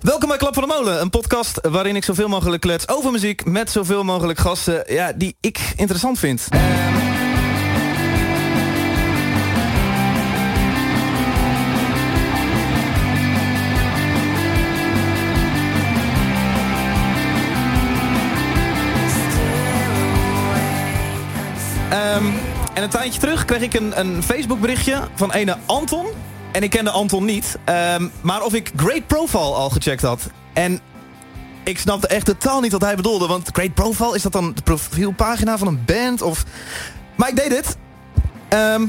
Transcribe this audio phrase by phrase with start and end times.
[0.00, 3.44] Welkom bij Klap van de Molen, een podcast waarin ik zoveel mogelijk klets over muziek
[3.44, 6.48] met zoveel mogelijk gasten ja, die ik interessant vind.
[21.90, 22.24] Ehm,
[22.74, 26.06] en een tijdje terug kreeg ik een, een Facebook berichtje van ene Anton.
[26.52, 27.58] En ik kende Anton niet.
[27.64, 30.30] ehm, maar of ik Great Profile al gecheckt had.
[30.52, 30.80] En
[31.64, 33.26] ik snapte echt totaal niet wat hij bedoelde.
[33.26, 36.22] Want Great Profile, is dat dan de profielpagina van een band?
[36.22, 36.44] Of...
[37.16, 37.76] Maar ik deed dit.
[38.48, 38.82] Ehm,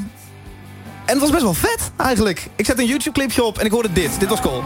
[1.06, 2.48] en het was best wel vet, eigenlijk.
[2.56, 4.20] Ik zet een YouTube clipje op en ik hoorde dit.
[4.20, 4.64] Dit was cool.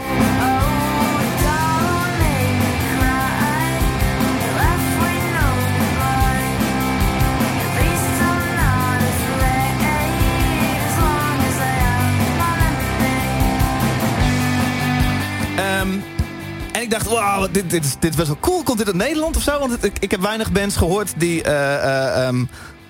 [17.02, 18.62] Wauw, dit, dit, is, dit is best wel cool.
[18.62, 19.58] Komt dit uit Nederland of zo?
[19.58, 22.44] Want ik, ik heb weinig bands gehoord die eh, eh, ehm,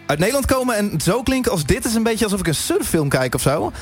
[0.06, 0.76] uit Nederland komen...
[0.76, 3.72] en zo klinken als dit is een beetje alsof ik een surffilm kijk of zo.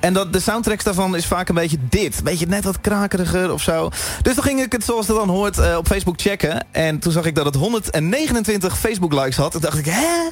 [0.00, 2.22] En dat, de soundtracks daarvan is vaak een beetje dit.
[2.22, 3.88] Beetje net wat krakeriger of zo.
[4.22, 6.66] Dus toen ging ik het, zoals dat dan hoort, eh, op Facebook checken.
[6.70, 9.52] En toen zag ik dat het 129 Facebook-likes had.
[9.52, 10.28] Toen dacht ik, hè?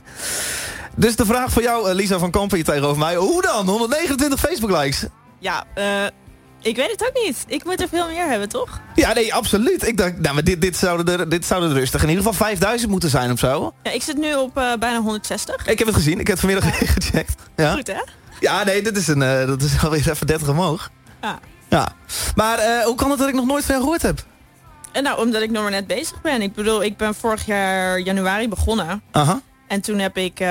[0.96, 3.16] Dus de vraag voor jou, Lisa van Kampen, hier tegenover mij.
[3.16, 3.68] Hoe dan?
[3.68, 5.04] 129 Facebook-likes?
[5.38, 5.84] Ja, eh,
[6.64, 7.44] ik weet het ook niet.
[7.46, 8.80] Ik moet er veel meer hebben, toch?
[8.94, 9.86] Ja, nee, absoluut.
[9.86, 12.46] Ik dacht, nou, maar dit, dit, zouden er, dit zouden er rustig in ieder geval
[12.46, 13.72] 5000 moeten zijn of zo.
[13.82, 15.66] Ja, ik zit nu op eh, bijna 160.
[15.66, 17.34] Ik heb het gezien, ik heb het vanmiddag gecheckt.
[17.56, 18.00] Ja, Goed, hè?
[18.40, 20.90] ja nee, dit is, een, eh, dat is alweer even 30 omhoog.
[21.22, 21.38] Ja.
[21.68, 21.92] Ja.
[22.34, 24.24] Maar eh, hoe kan het dat ik nog nooit van gehoord heb?
[24.92, 26.42] En nou, omdat ik nog maar net bezig ben.
[26.42, 29.02] Ik bedoel, ik ben vorig jaar januari begonnen.
[29.10, 29.40] Aha.
[29.68, 30.44] En toen heb ik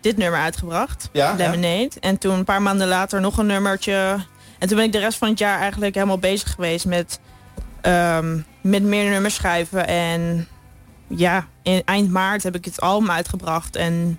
[0.00, 1.08] dit nummer uitgebracht.
[1.12, 1.90] Ja, Lemonade.
[2.00, 4.16] En toen een paar maanden later nog een nummertje.
[4.58, 7.20] En toen ben ik de rest van het jaar eigenlijk helemaal bezig geweest met,
[7.80, 9.86] ehm, met meer nummers schrijven.
[9.86, 10.48] En
[11.08, 13.76] ja, in eind maart heb ik het album uitgebracht.
[13.76, 14.18] En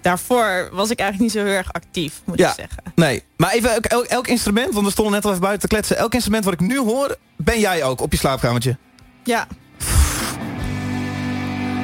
[0.00, 2.48] daarvoor was ik eigenlijk niet zo heel erg actief, moet Ja.
[2.48, 2.82] ik zeggen.
[2.94, 5.74] Nee, maar even elk, elk, elk instrument, want we stonden net al even buiten te
[5.74, 5.96] kletsen.
[5.96, 8.76] Elk instrument wat ik nu hoor, ben jij ook op je slaapkamertje.
[9.24, 9.46] Ja,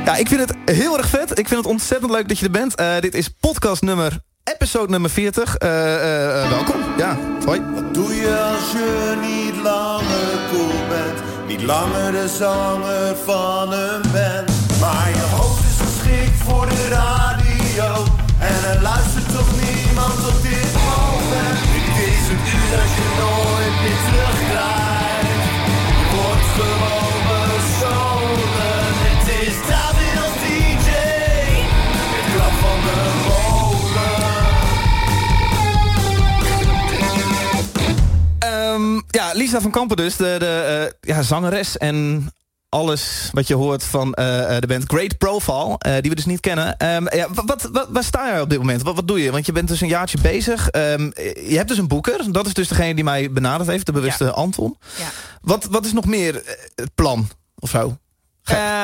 [0.05, 1.31] Ja, ik vind het heel erg vet.
[1.38, 2.75] Ik vind het ontzettend leuk dat je er bent.
[2.75, 4.19] Eh, dit is podcast nummer,
[4.54, 5.56] episode nummer 40.
[5.56, 6.80] Eh, eh, eh, welkom.
[6.96, 7.62] Ja, hoi.
[7.74, 11.18] Wat doe je als je niet langer cool bent?
[11.48, 14.48] Niet langer de zanger van een band.
[14.80, 18.04] Maar je hoofd is geschikt voor de radio.
[18.38, 21.58] En er luistert toch niemand op dit moment.
[21.74, 24.85] Dit is het uur dat je nooit meer terugkrijgt.
[38.76, 42.28] Ehm, ja, Lisa van Kampen dus, de, de eh, ja, zangeres en
[42.69, 46.41] alles wat je hoort van eh, eh, de band Great Profile, die we dus niet
[46.41, 46.76] kennen.
[46.76, 48.82] Ehm, ja, wat, wat, waar sta je op dit moment?
[48.82, 49.31] Wat, wat doe je?
[49.31, 50.69] Want je bent dus een jaartje bezig.
[50.69, 51.10] Ehm,
[51.48, 52.32] je hebt dus een boeker.
[52.32, 54.76] Dat is dus degene die mij benaderd heeft, de bewuste Anton.
[54.98, 55.08] ja.
[55.41, 56.43] Wat, wat is nog meer
[56.75, 57.97] het plan of zo?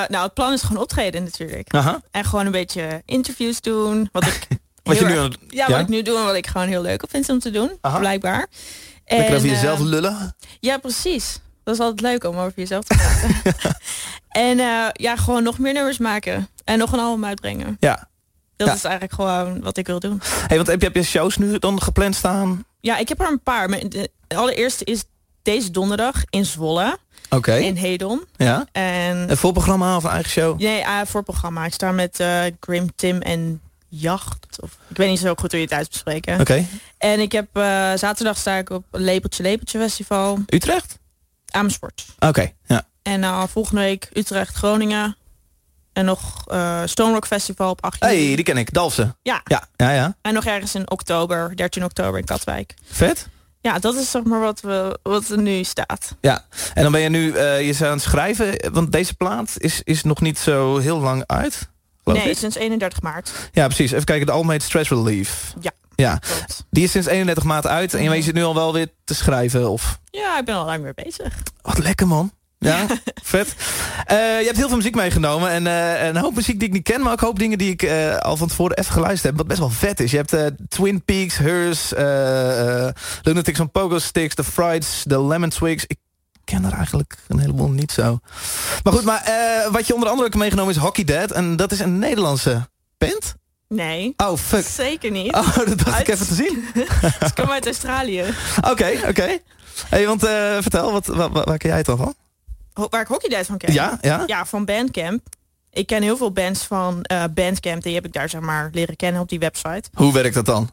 [0.09, 1.75] Nou, het plan is gewoon optreden natuurlijk.
[1.75, 2.03] Aha.
[2.11, 4.09] En gewoon een beetje interviews doen.
[4.13, 4.47] Wat ik
[4.83, 7.05] Wat je nu erg- ja, wat ik nu doe en wat ik gewoon heel leuk
[7.09, 7.99] vind om te doen, Aha.
[7.99, 8.47] blijkbaar.
[9.05, 10.37] Lekker En, over jezelf eh, lullen.
[10.61, 11.39] ja, precies.
[11.65, 13.55] Dat is altijd leuk om over jezelf te praten.
[14.51, 16.49] en eh, ja, gewoon nog meer nummers maken.
[16.65, 17.77] En nog een album uitbrengen.
[17.81, 18.09] Ja.
[18.57, 18.75] Dat Ja.
[18.75, 20.21] is eigenlijk gewoon wat ik wil doen.
[20.47, 22.65] Hey, want heb je, heb je shows nu dan gepland staan?
[22.81, 23.69] Ja, ik heb er een paar.
[23.69, 25.05] Maar de allereerste is
[25.43, 26.99] deze donderdag in Zwolle.
[27.31, 27.55] Oké.
[27.55, 28.25] In Hedon.
[28.37, 28.67] Ja.
[28.73, 30.59] En Een voorprogramma of een eigen show?
[30.61, 31.65] Nee, ah, voor programma.
[31.65, 33.61] Ik sta met eh, Grim Tim en
[33.95, 34.61] Jacht.
[34.61, 36.41] Of, ik weet niet zo goed hoe je het uitspreken.
[36.41, 36.67] Oké.
[36.99, 37.63] En ik heb eh,
[37.95, 40.39] zaterdag sta ik op Lepeltje Lepeltje Festival.
[40.47, 40.99] Utrecht?
[41.51, 42.05] Amersfoort.
[42.19, 42.87] Oké, ja.
[43.03, 45.17] En eh, volgende week Utrecht, Groningen.
[45.93, 48.27] En nog eh Stonerock Festival op 8 juli.
[48.27, 48.73] hey, die ken ik.
[48.73, 49.17] Dalfsen.
[49.23, 49.41] Ja.
[49.45, 50.17] Ja, ja, ja.
[50.23, 52.75] En nog ergens in oktober, 13 oktober in Katwijk.
[52.85, 53.29] Vet.
[53.61, 56.17] Ja, dat is zeg maar wat, we, wat er nu staat.
[56.21, 56.45] Ja.
[56.75, 60.03] En dan ben je nu eh je aan het schrijven, want deze plaat is, is
[60.03, 61.71] nog niet zo heel lang uit.
[62.05, 62.37] Nee, ik.
[62.39, 63.31] sinds 31 maart.
[63.53, 63.93] Ja, precies.
[63.93, 65.55] Even kijken, de heet Stress Relief.
[65.61, 66.17] Ja, Ja.
[66.17, 66.65] klopt.
[66.71, 69.71] Die is sinds 31 maart uit en je zit nu al wel weer te schrijven.
[69.71, 69.99] Of...
[70.11, 71.35] Ja, ik ben al lang weer bezig.
[71.63, 72.33] Wat lekker man.
[72.59, 72.87] Ja,
[73.23, 73.55] vet.
[74.07, 75.51] Eh, je hebt heel veel muziek meegenomen.
[75.51, 77.71] En eh, een hoop muziek die ik niet ken, maar ook een hoop dingen die
[77.71, 79.37] ik eh, al van tevoren even geluisterd heb.
[79.37, 80.11] Wat best wel vet is.
[80.11, 80.37] Je hebt
[80.69, 81.91] Twin Peaks, Hers,
[83.23, 85.85] Lunatics on Pogo Sticks, The Frieds, The Lemon Twigs.
[85.87, 85.97] Ik
[86.45, 88.19] ken er eigenlijk een heleboel niet zo.
[88.83, 91.31] Maar goed, maar eh, wat je onder andere ook meegenomen is Hockey Dead.
[91.31, 92.69] En dat is een Nederlandse
[92.99, 93.35] band.
[93.69, 94.15] Nee.
[94.17, 94.67] Oh, fuck.
[94.67, 95.35] Zeker niet.
[95.35, 96.65] Oh, dat dacht ik even te zien.
[97.27, 98.25] Ik kom uit Australië.
[98.71, 99.39] Oké, oké.
[99.89, 100.31] Hey, want eh,
[100.61, 102.15] vertel, wat, waar, waar ken jij het al van?
[102.73, 103.73] Ho- Waar ik Hockey van ken.
[103.73, 104.23] Ja, ja?
[104.27, 105.21] Ja, van Bandcamp.
[105.71, 107.83] Ik ken heel veel bands van eh, Bandcamp.
[107.83, 109.83] Die heb ik daar zeg maar leren kennen op die website.
[109.95, 110.71] Hoe werkt dat dan?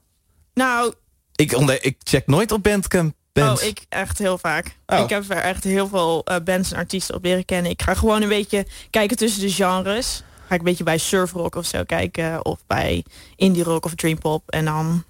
[0.53, 0.93] Nou,
[1.35, 1.51] Ik,
[1.81, 3.61] ik check nooit op Bandcamp bands.
[3.61, 4.75] oh, ik echt heel vaak.
[4.87, 4.99] Oh.
[4.99, 7.71] Ik heb er echt heel veel eh, bands en artiesten op leren kennen.
[7.71, 10.23] Ik ga gewoon een beetje kijken tussen de genres.
[10.47, 12.45] Ga ik een beetje bij surfrock of zo kijken.
[12.45, 13.03] Of bij
[13.35, 14.49] indie rock of dream pop.
[14.49, 15.03] En dan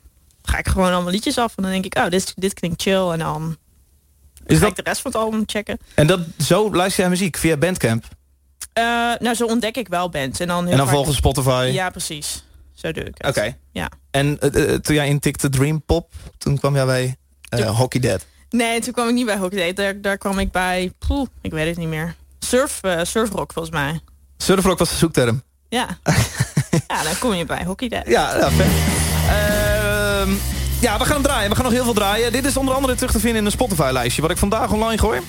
[0.43, 1.53] ga ik gewoon allemaal liedjes af.
[1.57, 3.09] En dan denk ik, oh, dit, dit klinkt chill.
[3.09, 3.57] En dan
[4.45, 5.77] Is ga dat, ik de rest van het album checken.
[5.95, 8.03] en dat, zo luister jij muziek via Bandcamp?
[8.73, 8.83] Eh,
[9.19, 10.39] nou, zo ontdek ik wel bands.
[10.39, 11.69] En dan, En dan vaak- volgens Spotify?
[11.73, 12.43] Ja, precies.
[12.73, 13.27] Zo doe ik het.
[13.37, 13.57] Oké.
[13.71, 13.89] Ja.
[14.11, 17.15] En eh, toen jij intikte Dream Pop, toen kwam jij bij
[17.49, 18.25] eh, Hockey Dead.
[18.49, 19.73] Nee, toen kwam ik niet bij Hockey Date.
[19.73, 22.15] Daar, daar kwam ik bij, poeh, ik weet het niet meer.
[22.39, 23.99] Surf, eh, surfrock volgens mij.
[24.37, 25.43] Surfrock was de zoekterm.
[25.69, 25.87] Ja.
[26.87, 28.09] ja, dan kom je bij Hockey Date.
[28.09, 28.67] Ja, ja vet.
[29.29, 30.31] Ehm,
[30.81, 31.49] ja, we gaan hem draaien.
[31.49, 32.31] We gaan nog heel veel draaien.
[32.31, 34.21] Dit is onder andere terug te vinden in een Spotify-lijstje...
[34.21, 35.21] wat ik vandaag online gooi.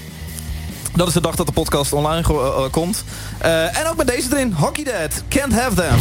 [0.94, 3.04] Dat is de dag dat de podcast online eh, komt.
[3.38, 4.52] Eh, en ook met deze erin.
[4.52, 5.22] Hockey Dead.
[5.28, 5.98] Can't have them.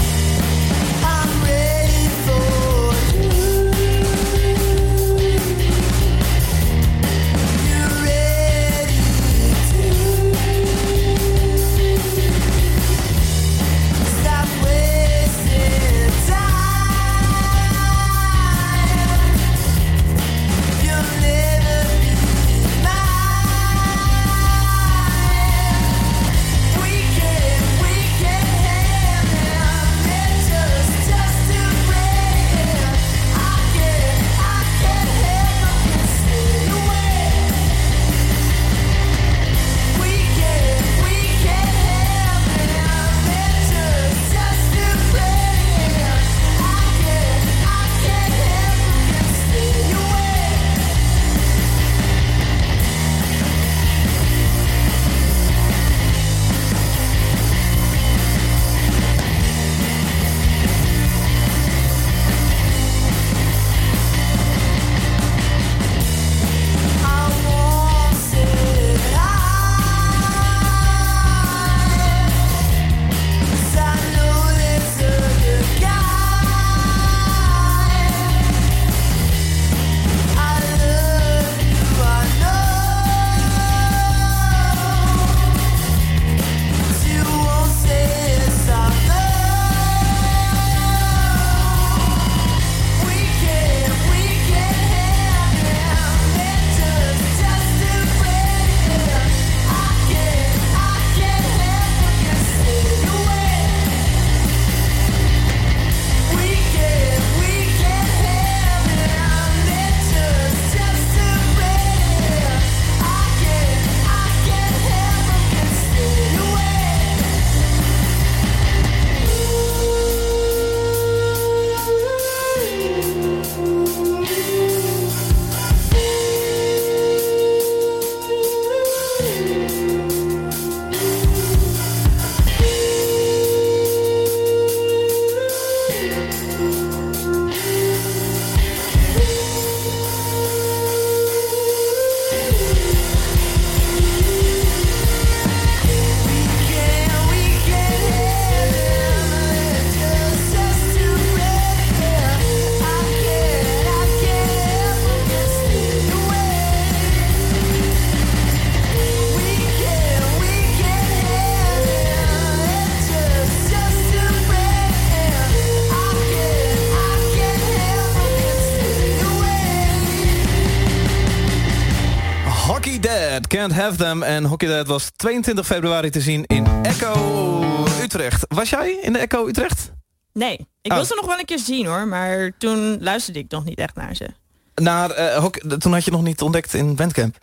[173.89, 174.23] Have them.
[174.23, 178.45] En Hockey Dead was 22 februari te zien in Echo Utrecht.
[178.47, 179.91] Was jij in de Echo Utrecht?
[180.33, 180.97] Nee, ik Oh.
[180.97, 182.07] wil ze nog wel een keer zien hoor.
[182.07, 184.27] Maar toen luisterde ik nog niet echt naar ze.
[184.75, 187.35] Naar, eh, hockey- toen had je nog niet ontdekt in Bandcamp.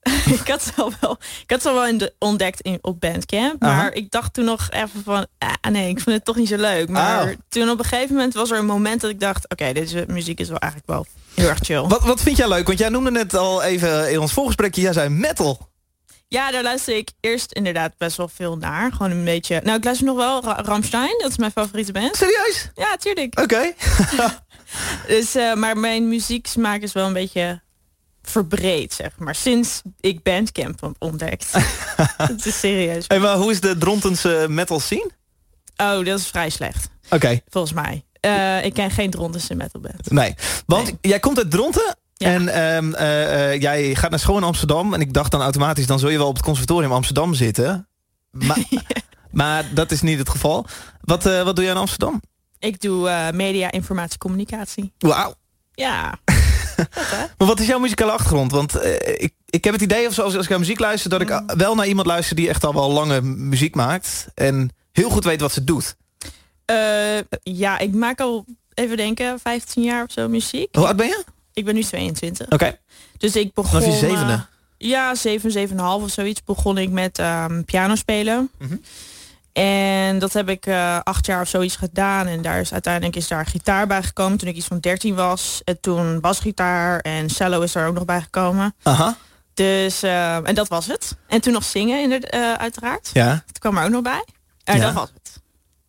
[0.40, 3.00] ik had ze al wel, ik had ze al wel in de, ontdekt in, op
[3.00, 3.60] Bandcamp.
[3.62, 3.90] Maar Aha.
[3.92, 6.88] ik dacht toen nog even van, ah, nee, ik vind het toch niet zo leuk.
[6.88, 7.30] Maar Oh.
[7.48, 10.40] toen op een gegeven moment was er een moment dat ik dacht, oké, deze muziek
[10.40, 11.80] is wel eigenlijk wel heel erg chill.
[11.82, 12.66] Wat, wat vind jij leuk?
[12.66, 15.68] Want jij noemde net al even in ons voorgesprekje, jij zei metal.
[16.28, 18.92] Ja, daar luister ik eerst inderdaad best wel veel naar.
[18.92, 22.16] Gewoon een beetje, nou ik luister nog wel Ra- Ramstein, dat is mijn favoriete band.
[22.16, 22.70] Serieus?
[22.74, 23.40] Ja, tuurlijk.
[23.40, 23.72] Oké.
[25.06, 27.60] Dus, eh, maar mijn muzieksmaak is wel een beetje
[28.22, 29.34] verbreed, zeg maar.
[29.34, 31.52] Sinds ik Bandcamp ontdekt.
[32.16, 33.04] Het is serieus.
[33.08, 35.10] Hey, maar hoe is de Drontense metal scene?
[35.76, 36.88] Oh, dat is vrij slecht.
[37.10, 37.40] Oké.
[37.48, 38.04] Volgens mij.
[38.20, 40.10] Eh, ik ken geen Drontense metalband.
[40.10, 40.34] Nee,
[40.66, 41.96] want jij komt uit Dronten.
[42.18, 42.28] Ja.
[42.28, 44.94] En ehm, eh, eh, jij gaat naar school in Amsterdam.
[44.94, 47.88] En ik dacht dan automatisch, dan zul je wel op het conservatorium Amsterdam zitten.
[48.30, 48.58] Maar,
[49.30, 50.66] maar dat is niet het geval.
[51.00, 52.22] Wat, eh, wat doe jij in Amsterdam?
[52.58, 54.92] Ik doe media, informatie, communicatie.
[54.98, 55.34] Wauw.
[55.74, 56.14] Ja.
[57.38, 58.50] Maar wat is jouw muzikale achtergrond?
[58.52, 61.10] Want ik, ik heb het idee, of zoals als ik naar muziek luister...
[61.10, 61.46] dat ik Mm.
[61.56, 64.26] wel naar iemand luister die echt al wel lange muziek maakt.
[64.34, 65.96] En heel goed weet wat ze doet.
[67.42, 68.44] Ja, ik maak al,
[68.74, 70.74] even denken, 15 jaar of zo muziek.
[70.74, 71.24] Hoe oud ben je?
[71.56, 72.48] Ik ben nu 22.
[72.50, 72.78] Oké,
[73.18, 73.70] Dus ik begon...
[73.70, 74.32] vanaf je zevende.
[74.32, 74.40] eh,
[74.78, 78.50] ja, 7, 7,5 of zoiets begon ik met ehm, piano spelen.
[78.58, 78.76] Mhm.
[79.52, 82.26] En dat heb ik eh, acht jaar of zoiets gedaan.
[82.26, 85.60] En daar is uiteindelijk is daar gitaar bij gekomen toen ik iets van 13 was.
[85.64, 88.74] En toen basgitaar en cello is er ook nog bij gekomen.
[88.82, 89.16] Aha,
[89.54, 91.16] Dus, eh, en dat was het.
[91.28, 93.10] En toen nog zingen, inderdaad, eh, uiteraard.
[93.12, 93.42] ja.
[93.46, 94.24] Dat kwam er ook nog bij.
[94.64, 94.84] En Ja.
[94.84, 95.40] dat was het.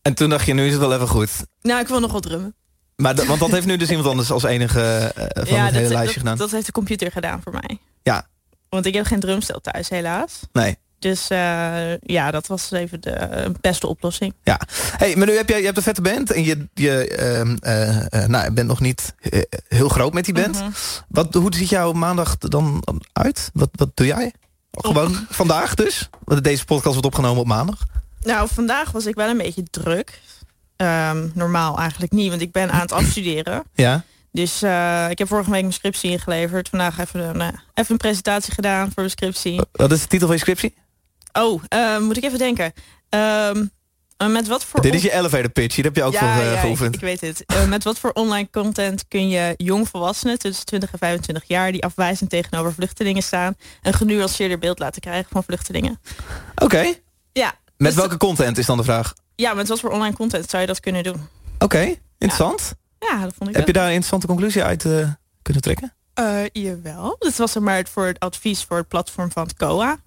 [0.01, 1.29] En toen dacht je, nu is het wel even goed.
[1.62, 2.55] Nou, ik wil nog wat drummen.
[3.01, 5.72] Maar dat- want dat heeft nu dus iemand anders als enige eh, van het hele
[5.72, 6.38] dat, lijstje dat, gedaan.
[6.38, 7.80] dat heeft de computer gedaan voor mij.
[8.04, 8.27] Ja.
[8.70, 10.39] Want ik heb geen drumstel thuis, helaas.
[10.51, 10.77] Nee.
[11.00, 14.34] Dus eh, ja, dat was even de beste oplossing.
[14.44, 14.60] Ja.
[14.98, 17.08] Hey, maar nu heb je, je hebt een vette band en je, je
[17.62, 19.13] eh, nou, bent nog niet
[19.68, 20.56] heel groot met die band.
[20.56, 20.70] Mhm.
[21.08, 23.50] Wat, hoe ziet jouw maandag dan uit?
[23.54, 24.34] Wat, wat doe jij?
[24.72, 26.10] Gewoon vandaag dus?
[26.24, 27.80] Want deze podcast wordt opgenomen op maandag.
[28.22, 30.20] Nou, vandaag was ik wel een beetje druk.
[30.77, 33.63] Ehm, normaal eigenlijk niet, want ik ben aan het afstuderen.
[33.75, 34.03] Ja.
[34.31, 36.69] Dus eh, ik heb vorige week mijn scriptie ingeleverd.
[36.69, 39.62] Vandaag even een, eh, even een presentatie gedaan voor mijn scriptie.
[39.72, 40.75] Wat is de titel van je scriptie?
[41.34, 42.74] Oh, eh, moet ik even denken.
[43.10, 43.65] Ehm,
[44.17, 44.81] eh, met wat voor...
[44.81, 45.75] Dit is je elevator pitch.
[45.75, 46.96] Hier heb je ook ja, voor ja, ik, geoefend.
[46.96, 47.46] ik weet het.
[47.67, 52.29] Met wat voor online content kun je jongvolwassenen tussen 20 en 25 jaar die afwijzend
[52.29, 56.00] tegenover vluchtelingen staan, een genuanceerder beeld laten krijgen van vluchtelingen?
[56.55, 56.93] Oké.
[57.34, 57.53] Ja.
[57.77, 59.13] Met dus- welke content is dan de vraag?
[59.41, 61.27] Ja, met wat voor online content zou je dat kunnen doen?
[61.60, 62.74] Oké, interessant.
[63.00, 65.10] Ja, dat vond ik Heb je daar een interessante conclusie uit eh,
[65.41, 65.94] kunnen trekken?
[66.13, 67.15] Eh, jawel.
[67.20, 69.98] Dit was er maar het voor het advies voor het platform van het COA.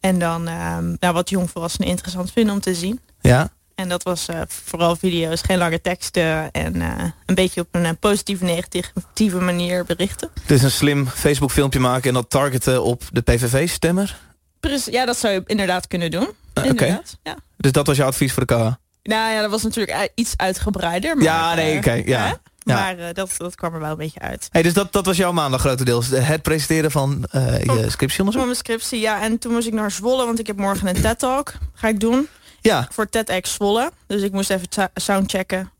[0.00, 3.00] En dan ehm, nou, wat jongvolwassenen interessant vinden om te zien.
[3.20, 3.50] Ja.
[3.74, 6.80] En dat was eh, vooral video's, geen lange teksten en
[7.26, 10.30] een beetje op een positieve, negatieve manier berichten.
[10.46, 14.29] Dus een slim Facebook filmpje maken en dat targeten op de PVV-stemmer.
[14.60, 16.28] Precies, ja, dat zou je inderdaad kunnen doen.
[16.52, 16.68] Eh, Oké.
[16.68, 17.36] Inderdaad, ja.
[17.56, 18.78] Dus dat was jouw advies voor de KA?
[19.02, 21.14] Nou ja, dat was natuurlijk iets uitgebreider.
[21.16, 22.20] Maar, Ja, nee, eh, oké, ja.
[22.26, 22.32] hè?
[22.62, 22.74] Ja.
[22.74, 24.48] Maar eh, dat, dat kwam er wel een beetje uit.
[24.50, 26.08] Hey, dus dat, dat was jouw maandag grotendeels.
[26.08, 28.44] Het presenteren van je Voor scriptieonderzoek?
[28.44, 29.22] mijn scriptie, ja.
[29.22, 31.52] En toen moest ik naar Zwolle, want ik heb morgen een TED-talk.
[31.74, 32.28] Ga ik doen.
[32.60, 33.92] Ja, Voor TEDx Zwolle.
[34.06, 35.70] Dus ik moest even soundchecken.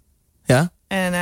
[0.45, 0.71] ja.
[0.87, 1.13] En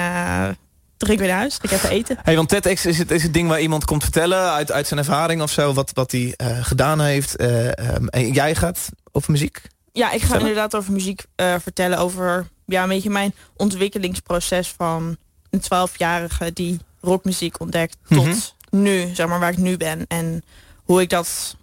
[0.98, 1.58] ik weer naar huis.
[1.62, 2.18] Ik even eten.
[2.22, 5.00] Hey, want TEDx is het, is het ding waar iemand komt vertellen uit, uit zijn
[5.00, 7.36] ervaring of zo, wat, wat hij eh, gedaan heeft.
[7.36, 9.62] eh, ehm, en jij gaat over muziek?
[9.92, 10.40] Ja, ik ga Vertellen?
[10.40, 11.98] inderdaad over muziek eh, vertellen.
[11.98, 15.16] Over ja, een beetje mijn ontwikkelingsproces van
[15.50, 17.96] een 12-jarige die rockmuziek ontdekt.
[18.08, 18.36] Tot Mhm.
[18.70, 20.04] nu, zeg maar, waar ik nu ben.
[20.08, 20.42] En
[20.84, 21.56] hoe ik dat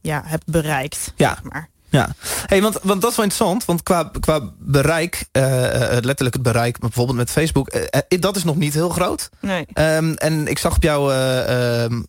[0.00, 1.12] ja, heb bereikt.
[1.16, 1.28] Ja.
[1.28, 1.68] zeg maar.
[1.90, 2.08] Ja,
[2.46, 6.42] hey, want, want dat is wel interessant, want qua, qua bereik, eh, eh, letterlijk het
[6.42, 9.28] bereik, maar bijvoorbeeld met Facebook, eh, dat is nog niet heel groot.
[9.40, 9.66] Nee.
[9.72, 12.02] Ehm, en ik zag op jouw eh, ehm,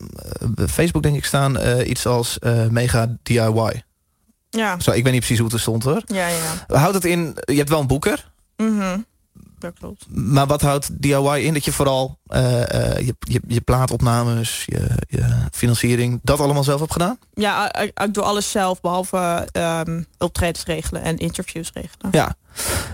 [0.56, 2.38] eh, Facebook denk ik staan iets als
[2.70, 3.82] mega DIY.
[4.50, 6.02] Ja, Zo, ik weet niet precies hoe het er stond hoor.
[6.06, 6.76] ja, ja.
[6.76, 8.98] Houdt het in, je hebt wel een boeker, Mhm.
[9.62, 10.06] Dat klopt.
[10.08, 11.54] maar wat houdt DIY in?
[11.54, 16.80] Dat je vooral eh, eh, je, je, je plaatopnames, je, je financiering, dat allemaal zelf
[16.80, 17.18] hebt gedaan?
[17.34, 22.08] Ja, ik, ik doe alles zelf, behalve ehm optredens regelen en interviews regelen.
[22.10, 22.36] Ja,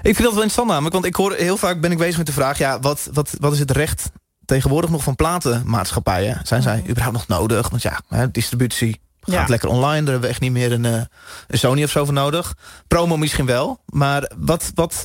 [0.03, 2.27] ik vind dat wel interessant namelijk, want ik hoor heel vaak ben ik bezig met
[2.27, 4.11] de vraag, ja, wat, wat, wat is het recht
[4.45, 6.41] tegenwoordig nog van platenmaatschappijen?
[6.43, 6.91] Zijn zij Mhm.
[6.91, 7.69] überhaupt nog nodig?
[7.69, 9.45] Want ja, hè, distributie gaat Ja.
[9.49, 11.01] lekker online, daar hebben we echt niet meer een, eh,
[11.47, 12.55] een Sony of zo voor nodig.
[12.87, 15.05] Promo misschien wel, maar wat, wat,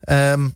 [0.00, 0.48] ehm,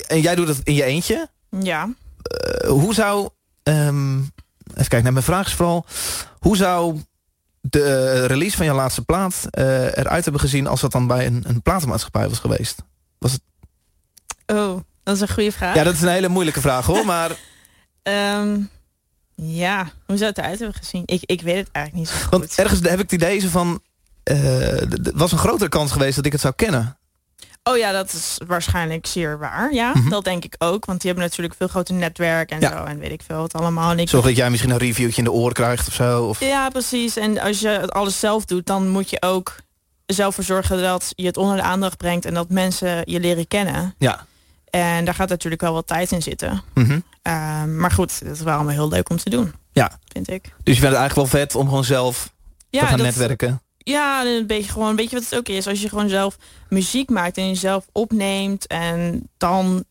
[0.00, 1.28] en jij doet het in je eentje.
[1.60, 1.88] Ja.
[2.22, 3.28] Eh, hoe zou,
[3.62, 4.28] ehm, even
[4.74, 5.86] kijken, naar mijn vraag is vooral,
[6.38, 7.00] hoe zou
[7.60, 11.26] de eh, release van je laatste plaat eh, eruit hebben gezien als dat dan bij
[11.26, 12.82] een, een platenmaatschappij was geweest?
[14.46, 15.74] Oh, dat is een goede vraag.
[15.74, 17.30] Ja, dat is een hele moeilijke vraag hoor, maar
[18.02, 18.60] Ehm,
[19.34, 21.02] ja, hoe zou het eruit hebben gezien?
[21.06, 22.30] Ik, ik weet het eigenlijk niet zo goed.
[22.30, 23.82] want ergens heb ik het idee zo van,
[24.24, 26.98] d- was een grotere kans geweest dat ik het zou kennen.
[27.64, 29.72] Oh ja, dat is waarschijnlijk zeer waar.
[29.74, 30.08] Ja, Mhm.
[30.08, 30.84] dat denk ik ook.
[30.84, 32.70] Want die hebben natuurlijk veel groter netwerk en Ja.
[32.76, 32.84] zo.
[32.84, 33.90] En weet ik veel wat allemaal.
[33.90, 36.24] En ik Zorg dat jij misschien een reviewtje in de oren krijgt of zo.
[36.24, 37.16] Of, Ja, precies.
[37.16, 39.56] En als je het alles zelf doet, dan moet je ook
[40.06, 43.48] zelf voor zorgen dat je het onder de aandacht brengt en dat mensen je leren
[43.48, 43.94] kennen.
[43.98, 44.26] ja.
[44.70, 46.62] En daar gaat natuurlijk wel wat tijd in zitten.
[46.74, 46.98] Mhm.
[47.22, 49.54] Ehm, maar goed, het is wel allemaal heel leuk om te doen.
[49.72, 49.98] Ja.
[50.12, 50.42] Vind ik.
[50.42, 52.32] Dus je vindt het eigenlijk wel vet om gewoon zelf
[52.70, 53.62] Ja, te gaan dat- netwerken.
[53.84, 55.66] Ja, en een beetje gewoon, weet je wat het ook is?
[55.66, 56.36] Als je gewoon zelf
[56.68, 59.84] muziek maakt en jezelf opneemt en dan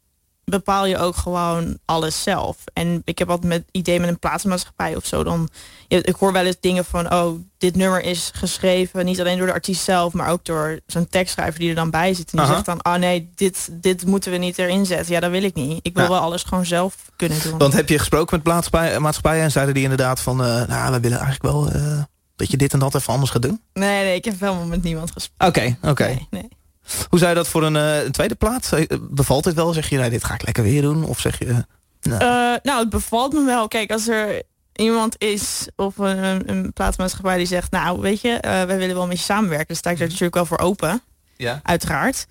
[0.46, 2.58] bepaal je ook gewoon alles zelf.
[2.74, 5.24] En ik heb altijd met idee met een plaatsmaatschappij of zo.
[5.24, 5.50] Dan,
[5.88, 9.48] ja, ik hoor wel eens dingen van, oh, dit nummer is geschreven niet alleen door
[9.48, 12.32] de artiest zelf, maar ook door zo'n tekstschrijver die er dan bij zit.
[12.32, 12.54] En die Aha.
[12.54, 15.14] zegt dan, oh nee, dit, dit moeten we niet erin zetten.
[15.14, 15.80] Ja, dat wil ik niet.
[15.82, 16.10] Ik wil Ja.
[16.10, 17.58] wel alles gewoon zelf kunnen doen.
[17.58, 20.44] Want heb je gesproken met plaatsmaatschappij- maatschappijen en zeiden die inderdaad van...
[20.44, 22.02] eh, nou, we willen eigenlijk wel eh,
[22.42, 23.62] dat je dit en dat even anders gaat doen?
[23.74, 25.48] Nee, nee, ik heb helemaal met niemand gesproken.
[25.48, 26.06] Oké, oké.
[26.06, 26.48] Nee, nee.
[27.10, 28.72] Hoe zou je dat voor een, eh, een tweede plaats?
[28.72, 29.74] Eh, Bevalt dit wel?
[29.74, 31.04] Zeg je, nee, dit ga ik lekker weer doen?
[31.04, 31.66] Of zeg je...
[32.02, 33.68] nou, nou, het bevalt me wel.
[33.68, 34.42] Kijk, als er
[34.74, 37.72] iemand is of een, een, een plaatsmaatschappij die zegt...
[37.72, 39.68] nou, weet je, wij willen wel met je samenwerken...
[39.68, 41.02] dan sta ik daar natuurlijk wel voor open,
[41.38, 41.60] ja.
[41.64, 42.28] uiteraard.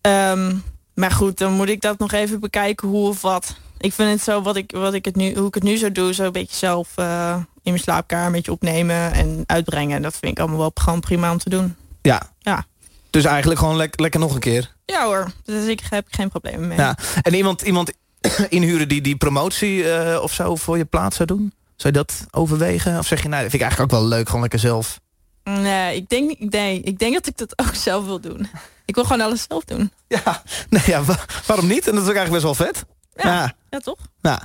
[0.00, 0.56] Ehm,
[0.94, 3.56] maar goed, dan moet ik dat nog even bekijken hoe of wat.
[3.84, 5.92] Ik vind het zo, wat ik, wat ik het nu, hoe ik het nu zo
[5.92, 6.14] doe...
[6.14, 10.02] zo een beetje zelf eh, in mijn slaapkamer een beetje opnemen en uitbrengen.
[10.02, 11.76] Dat vind ik allemaal wel gewoon prima om te doen.
[12.02, 12.22] Ja.
[12.38, 12.64] Ja.
[13.10, 14.74] Dus eigenlijk gewoon lek- lekker nog een keer.
[14.86, 16.78] Ja hoor, dus ik heb geen problemen mee.
[16.78, 16.96] Ja.
[17.22, 17.92] En iemand, iemand
[18.48, 21.52] inhuren die die promotie eh, of zo voor je plaats zou doen?
[21.76, 22.98] Zou je dat overwegen?
[22.98, 25.00] Of zeg je, nou, dat vind ik eigenlijk ook wel leuk, gewoon lekker zelf.
[25.44, 28.48] Nee, ik denk, nee, ik denk dat ik dat ook zelf wil doen.
[28.84, 29.92] Ik wil gewoon alles zelf doen.
[30.08, 31.88] Ja, nee, ja, wa- waarom niet?
[31.88, 32.84] En dat is ook eigenlijk best wel vet.
[33.16, 33.54] Ja, Ja.
[33.70, 33.98] ja toch?
[34.20, 34.38] Nou,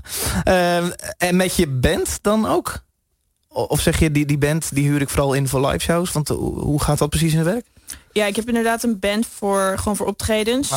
[0.43, 2.83] ehm, en met je band dan ook?
[3.47, 6.11] Of zeg je, die, die band die huur ik vooral in voor live shows?
[6.11, 7.65] Want eh, hoe hoe gaat dat precies in het werk?
[8.11, 10.71] Ja, ik heb inderdaad een band voor gewoon voor optredens.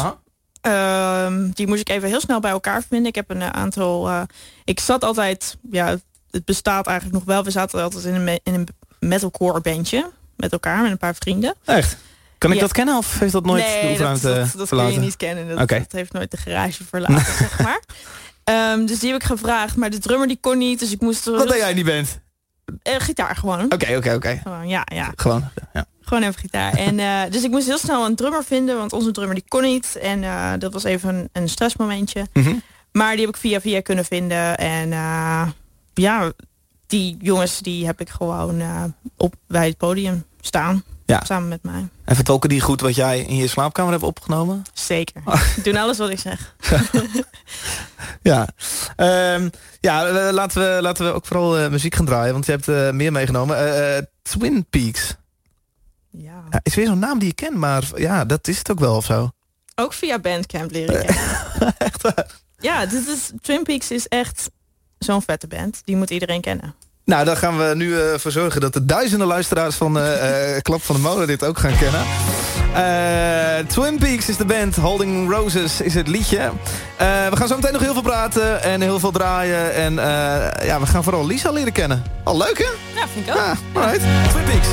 [0.61, 3.06] Ehm, die moest ik even heel snel bij elkaar vinden.
[3.08, 4.08] Ik heb een eh, aantal.
[4.08, 4.22] eh,
[4.64, 5.56] ik zat altijd.
[5.70, 5.96] Ja,
[6.30, 7.44] het bestaat eigenlijk nog wel.
[7.44, 8.68] We zaten altijd in een, in een
[8.99, 11.54] metalcore bandje met elkaar met een paar vrienden.
[11.64, 11.96] Echt?
[12.42, 12.62] Kan ik Ja.
[12.62, 15.16] dat kennen of heeft dat nooit de nee, dat, oefenruimte dat, dat kun je niet
[15.16, 15.56] kennen.
[15.56, 17.80] Dat, heeft nooit de garage verlaten, zeg maar.
[18.44, 21.25] Ehm, dus die heb ik gevraagd, maar de drummer die kon niet, dus ik moest
[21.25, 22.20] Wat deed jij die band?
[22.82, 23.72] Eh, gitaar gewoon.
[23.72, 24.40] Oké, oké, oké.
[24.42, 25.12] Gewoon, ja, ja.
[25.16, 25.84] Gewoon, ja.
[26.00, 26.72] Gewoon even gitaar.
[26.87, 29.62] En, eh, dus ik moest heel snel een drummer vinden, want onze drummer die kon
[29.62, 29.96] niet.
[29.96, 32.26] En eh, dat was even een, een stressmomentje.
[32.32, 32.54] Mhm.
[32.92, 34.56] Maar die heb ik via via kunnen vinden.
[34.56, 34.88] En
[35.94, 36.32] ja,
[36.87, 38.62] die jongens die heb ik gewoon
[39.16, 40.84] op bij het podium staan.
[41.12, 41.25] Ja.
[41.25, 41.88] Samen met mij.
[42.04, 44.62] En vertolken die goed wat jij in je slaapkamer hebt opgenomen?
[44.73, 45.23] Zeker.
[45.25, 45.40] Oh.
[45.56, 46.54] Ik doe alles wat ik zeg.
[48.23, 48.49] Ja,
[48.97, 49.49] Ehm,
[49.80, 52.69] ja eh, laten, we, laten we ook vooral eh, muziek gaan draaien, want je hebt
[52.69, 54.08] eh, meer meegenomen.
[54.23, 55.15] Twin Peaks.
[56.10, 56.45] Ja.
[56.50, 58.97] Ja, is weer zo'n naam die je kent, maar ja, dat is het ook wel
[58.97, 59.30] of zo.
[59.75, 61.25] Ook via Bandcamp leren kennen.
[61.78, 62.26] Echt waar.
[62.58, 64.50] Ja, dit is, Twin Peaks is echt
[64.99, 65.80] zo'n vette band.
[65.84, 66.75] Die moet iedereen kennen.
[67.04, 70.62] Nou, daar gaan we nu eh, voor zorgen dat de duizenden luisteraars van eh, eh,
[70.62, 72.00] Klap van de Molen dit ook gaan kennen.
[72.75, 76.38] Eh, Twin Peaks is de band, Holding Roses is het liedje.
[76.38, 79.75] Eh, we gaan zo meteen nog heel veel praten en heel veel draaien.
[79.75, 82.02] En eh, ja, we gaan vooral Lisa leren kennen.
[82.25, 83.00] Al leuk hè?
[83.00, 83.38] Ja, vind ik ook.
[83.41, 84.02] Ja, alright.
[84.30, 84.69] Twin Peaks.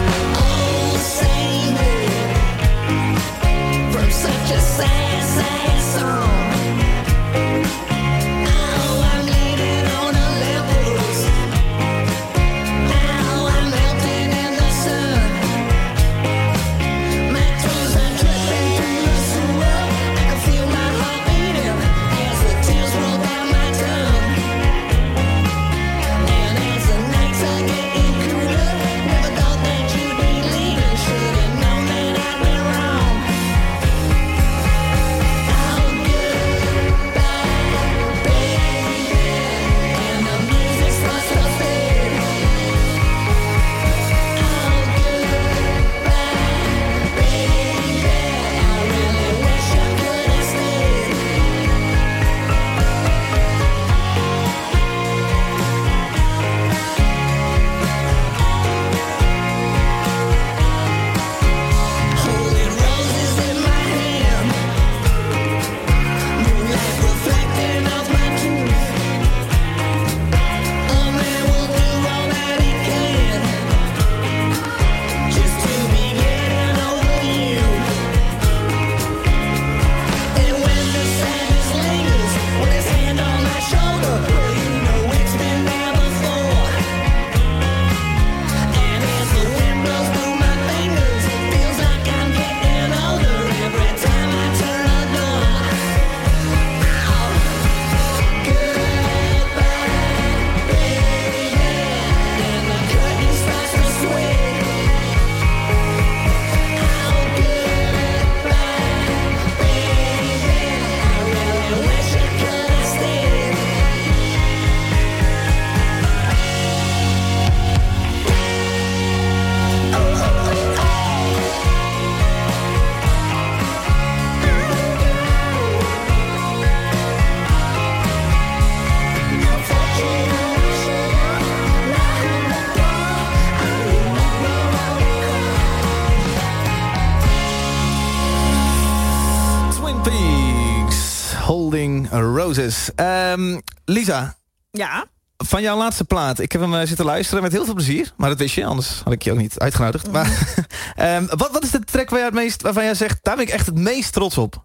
[141.50, 142.90] Holding Roses.
[142.96, 144.36] Ehm, Lisa,
[144.72, 145.06] Ja.
[145.38, 146.40] van jouw laatste plaat.
[146.40, 148.12] Ik heb hem eh, zitten luisteren met heel veel plezier.
[148.18, 150.12] Maar dat wist je, anders had ik je ook niet uitgenodigd.
[150.12, 150.56] Maar,
[150.96, 153.20] ehm, wat, wat is de track waar jij het meest, waarvan jij zegt...
[153.22, 154.64] daar ben ik echt het meest trots op?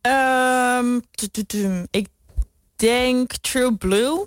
[0.00, 0.96] Ehm,
[1.90, 2.06] ik
[2.76, 4.26] denk True Blue.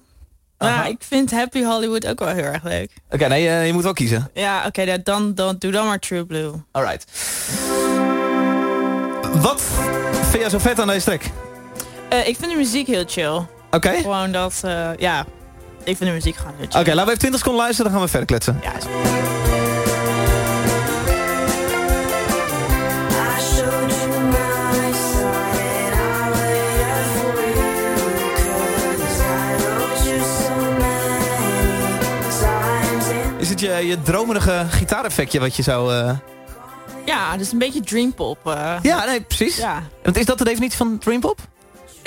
[0.57, 2.91] Maar ik vind Happy Hollywood ook wel heel erg leuk.
[3.09, 4.29] Oké, nee, eh, je moet wel kiezen.
[4.33, 6.51] Ja, oké, dan- dan, dan doe dan maar True Blue.
[6.71, 7.05] Alright.
[9.41, 9.61] Wat
[10.29, 11.21] vind jij zo vet aan deze track?
[12.09, 13.41] Eh, ik vind de muziek heel chill.
[13.71, 15.25] Oké, Gewoon dat, eh, ja,
[15.83, 16.83] ik vind de muziek gewoon heel Oké, chill.
[16.85, 18.59] laten we even 20 seconden luisteren, dan gaan we verder kletsen.
[18.63, 18.85] Ja, is-
[33.49, 35.93] het je, je dromerige gitaareffectje wat je zou...
[35.93, 36.11] eh,
[37.05, 38.37] ja, dus een beetje dreampop.
[38.47, 39.57] eh Ja, nee, precies.
[39.57, 39.83] ja.
[40.03, 41.39] Want is dat de definitie van dreampop?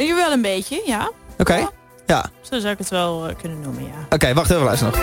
[0.00, 1.10] Hier wel een beetje, ja.
[1.38, 1.68] Oké.
[2.06, 2.30] Ja.
[2.40, 4.06] Zo zou ik het wel eh, kunnen noemen, ja.
[4.10, 4.96] Oké, wacht even, luister nog.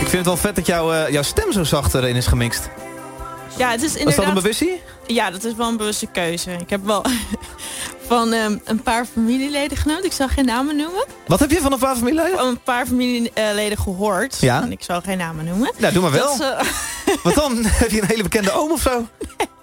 [0.00, 2.68] Ik vind het wel vet dat jouw, eh, jouw stem zo zacht erin is gemixt.
[3.56, 4.26] Ja, het is Was dat inderdaad...
[4.26, 4.80] een bewustie?
[5.06, 6.52] Ja, dat is wel een bewuste keuze.
[6.52, 7.04] Ik heb wel
[8.08, 10.04] van ehm, een paar familieleden genomen.
[10.04, 11.04] Ik zal geen namen noemen.
[11.26, 12.38] Wat heb je van een paar familieleden?
[12.38, 14.36] Van een paar familieleden gehoord.
[14.40, 14.62] Ja.
[14.62, 15.70] En ik zal geen namen noemen.
[15.78, 16.26] Nou, doe maar wel.
[16.26, 17.64] Dat ze- Wat dan?
[17.66, 19.06] Heb je een hele bekende oom of zo?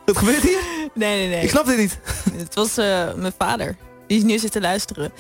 [0.05, 0.59] Wat gebeurt hier?
[0.93, 1.43] nee, nee, nee.
[1.43, 1.99] Ik snap dit niet.
[2.43, 3.75] Het was eh, mijn vader.
[4.07, 5.11] Die is nu zitten luisteren.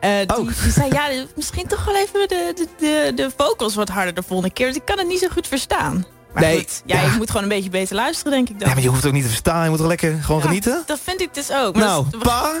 [0.00, 3.88] Eh, die, die zei, ja, misschien toch wel even de, de, de, de vocals wat
[3.88, 4.64] harder de volgende keer.
[4.66, 6.06] Want ik kan het niet zo goed verstaan.
[6.34, 7.10] Maar Nee, goed, ja, ja.
[7.10, 8.68] je moet gewoon een beetje beter luisteren, denk ik dan.
[8.68, 9.62] Ja, maar je hoeft ook niet te verstaan.
[9.64, 10.82] Je moet toch lekker gewoon Ja, genieten?
[10.86, 11.74] Dat vind ik dus ook.
[11.74, 12.52] Maar Nou, dat, pa.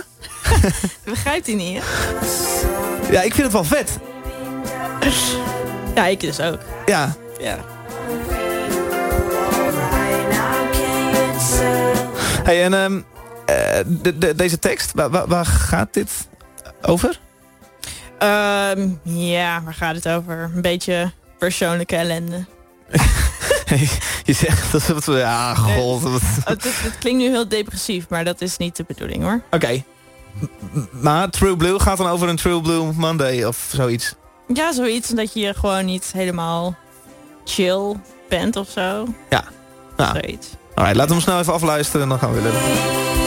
[1.04, 3.12] begrijpt hij niet, hè?
[3.12, 3.98] Ja, ik vind het wel vet.
[5.94, 6.58] Ja, ik dus ook.
[6.86, 7.16] Ja.
[7.40, 7.58] Ja.
[12.44, 13.00] Hey, en ehm,
[13.46, 16.10] eh, de, de, deze tekst, waar, waar, waar gaat dit
[16.82, 17.20] over?
[18.18, 20.50] Ehm, ja, waar gaat het over?
[20.54, 22.44] Een beetje persoonlijke ellende.
[24.24, 25.04] je zegt dat het...
[25.04, 26.04] Ja, god.
[26.04, 29.42] Oh, het, het klinkt nu heel depressief, maar dat is niet de bedoeling hoor.
[29.50, 29.82] Oké.
[30.90, 34.14] Maar True Blue gaat dan over een True Blue Monday of zoiets.
[34.54, 36.76] Ja, zoiets dat je gewoon niet helemaal
[37.44, 37.96] chill
[38.28, 39.06] bent of zo.
[39.30, 39.44] Ja.
[39.96, 40.48] Nou, Zoiets.
[40.74, 43.23] alright, laten we hem snel even afluisteren en dan gaan we weer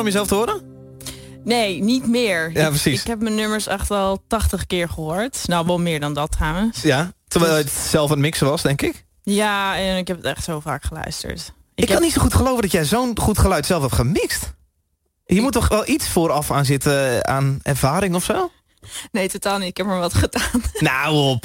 [0.00, 0.62] om jezelf te horen?
[1.44, 2.50] Nee, niet meer.
[2.52, 3.00] Ja, Ik- precies.
[3.00, 5.38] Ik, heb mijn nummers echt al 80 keer gehoord.
[5.46, 6.82] Nou, wel meer dan dat trouwens.
[6.82, 7.12] Ja.
[7.28, 9.04] Terwijl je het zelf aan het mixen was, denk ik.
[9.22, 11.52] Ja, en ik heb het echt zo vaak geluisterd.
[11.74, 14.52] Ik, kan heb- niet zo goed geloven dat jij zo'n goed geluid zelf hebt gemixt.
[15.24, 18.50] Je moet toch wel iets vooraf aan zitten aan ervaring of zo?
[19.12, 19.68] Nee, totaal niet.
[19.68, 20.62] Ik heb maar wat gedaan.
[20.78, 21.44] Nou op.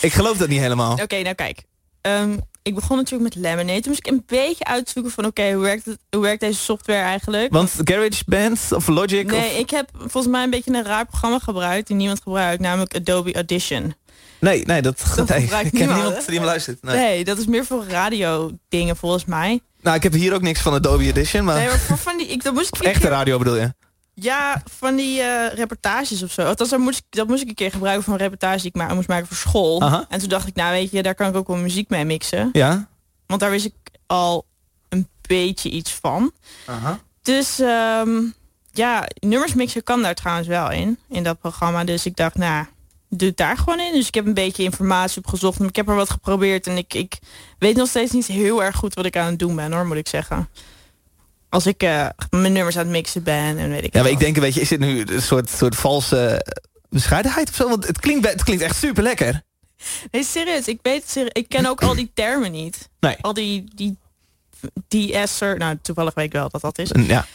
[0.00, 0.92] Ik geloof dat niet helemaal.
[1.02, 1.64] Oké, nou kijk.
[2.00, 2.36] Ehm,
[2.68, 3.80] ik begon natuurlijk met Lemonade.
[3.80, 5.24] Toen moest ik een beetje uitzoeken van...
[5.24, 7.52] oké, hoe, werkt het- hoe werkt deze software eigenlijk?
[7.52, 9.58] Want GarageBand of Logic Nee, of...
[9.58, 11.86] ik heb volgens mij een beetje een raar programma gebruikt...
[11.86, 13.94] die niemand gebruikt, namelijk Adobe Audition.
[14.40, 15.40] Nee, nee, dat, Dat nee.
[15.40, 16.30] gebruikt ik ken niemand, niemand hè?
[16.30, 16.82] die me luistert.
[16.82, 16.96] Nee.
[16.96, 17.24] Nee.
[17.24, 19.60] dat is meer voor radio dingen volgens mij.
[19.82, 21.56] Nou, ik heb hier ook niks van Adobe Edition, maar...
[21.58, 22.26] Nee, maar voor van die...
[22.26, 23.74] Ik, dat moest ik echte radio bedoel je?
[24.20, 26.42] Ja, van die eh, reportages of zo.
[26.42, 28.74] Althans, dat moest, ik, dat moest ik een keer gebruiken voor een reportage die ik
[28.74, 29.82] maar moest maken voor school.
[29.82, 30.06] Aha.
[30.08, 32.48] En toen dacht ik, nou weet je, daar kan ik ook wel muziek mee mixen.
[32.52, 32.88] Ja.
[33.26, 33.74] Want daar wist ik
[34.06, 34.46] al
[34.88, 36.32] een beetje iets van.
[37.22, 38.22] Dus ehm,
[38.72, 41.84] ja, nummers mixen kan daar trouwens wel in, in dat programma.
[41.84, 42.66] Dus ik dacht, nou,
[43.08, 43.92] doe het daar gewoon in.
[43.92, 45.60] Dus ik heb een beetje informatie opgezocht.
[45.60, 47.18] Ik heb er wat geprobeerd en ik, ik
[47.58, 49.96] weet nog steeds niet heel erg goed wat ik aan het doen ben, hoor, moet
[49.96, 50.48] ik zeggen.
[51.48, 54.18] Als ik eh, mijn nummers aan het mixen ben en weet ik Ja, maar ik
[54.18, 56.52] denk een beetje, is dit nu een soort, soort valse eh,
[56.90, 57.68] bescheidenheid of zo?
[57.68, 59.42] Want het klinkt, het klinkt echt super lekker.
[60.10, 61.32] Nee, serieus, ik weet serieus.
[61.32, 62.88] Ik ken ook al die termen niet.
[63.00, 63.16] Nee.
[63.20, 63.96] Al die, die
[64.88, 66.90] DS'er, nou toevallig weet ik wel wat dat is.
[67.06, 67.26] Ja.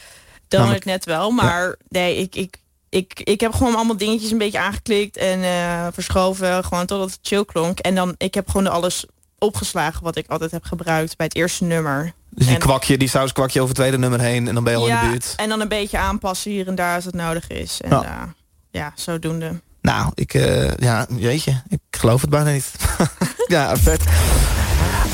[0.47, 2.58] Dan het net wel, maar nee, ik, ik,
[2.89, 7.19] ik, ik heb gewoon allemaal dingetjes een beetje aangeklikt en eh, verschoven, gewoon totdat het
[7.21, 7.80] chill klonk.
[7.80, 9.06] En dan, ik heb gewoon alles
[9.43, 12.13] opgeslagen wat ik altijd heb gebruikt bij het eerste nummer.
[12.29, 14.73] Dus die En- kwakje, die saus kwakje over het tweede nummer heen en dan ben
[14.73, 15.34] je al in de buurt.
[15.36, 17.82] en dan een beetje aanpassen hier en daar als het nodig is.
[17.82, 18.01] En Ja.
[18.03, 18.34] ja,
[18.71, 19.62] ja zodoende.
[19.82, 22.71] Nou, ik, eh, ja, jeetje, ik geloof het bijna niet.
[23.47, 24.03] ja, vet.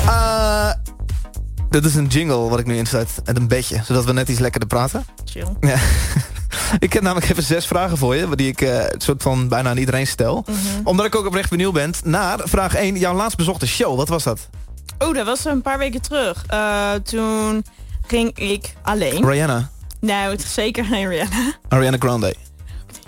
[0.06, 0.70] Eh,
[1.70, 3.08] Dit is een jingle wat ik nu insluit.
[3.24, 5.04] En een bedje, zodat we net iets lekkerder praten.
[5.24, 5.46] Chill.
[5.60, 5.76] Ja.
[6.78, 8.36] ik heb namelijk even zes vragen voor je...
[8.36, 10.44] die ik eh, soort van bijna aan iedereen stel.
[10.46, 10.58] Mhm.
[10.84, 12.98] Omdat ik ook oprecht benieuwd ben naar vraag 1.
[12.98, 14.48] Jouw laatst bezochte show, wat was dat?
[14.98, 16.44] Oh, dat was een paar weken terug.
[16.46, 17.64] Eh, toen
[18.06, 19.26] ging ik alleen.
[19.26, 19.70] Rihanna.
[20.00, 21.52] Nou, het is zeker geen Rihanna.
[21.68, 22.34] Ariana Grande.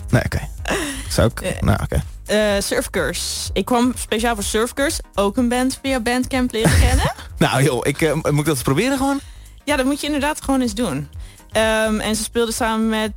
[0.09, 0.39] Nee, oké.
[1.09, 1.41] Zou ik...
[1.41, 1.61] Eh.
[1.61, 2.03] nou, oké.
[2.25, 3.49] Eh Surfcurs.
[3.53, 4.99] Ik kwam speciaal voor Surfcurs.
[5.15, 7.13] Ook een band via Bandcamp leren kennen.
[7.37, 9.19] Nou joh, ik, moet ik dat eens proberen gewoon?
[9.63, 11.09] Ja, dat moet je inderdaad gewoon eens doen.
[11.53, 13.13] Ehm, en ze speelden samen met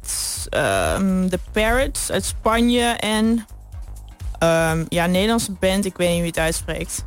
[0.48, 3.46] ehm The Parrots uit Spanje en
[4.38, 5.84] ehm, ja, Nederlandse band.
[5.84, 7.04] Ik weet niet hoe je het uitspreekt.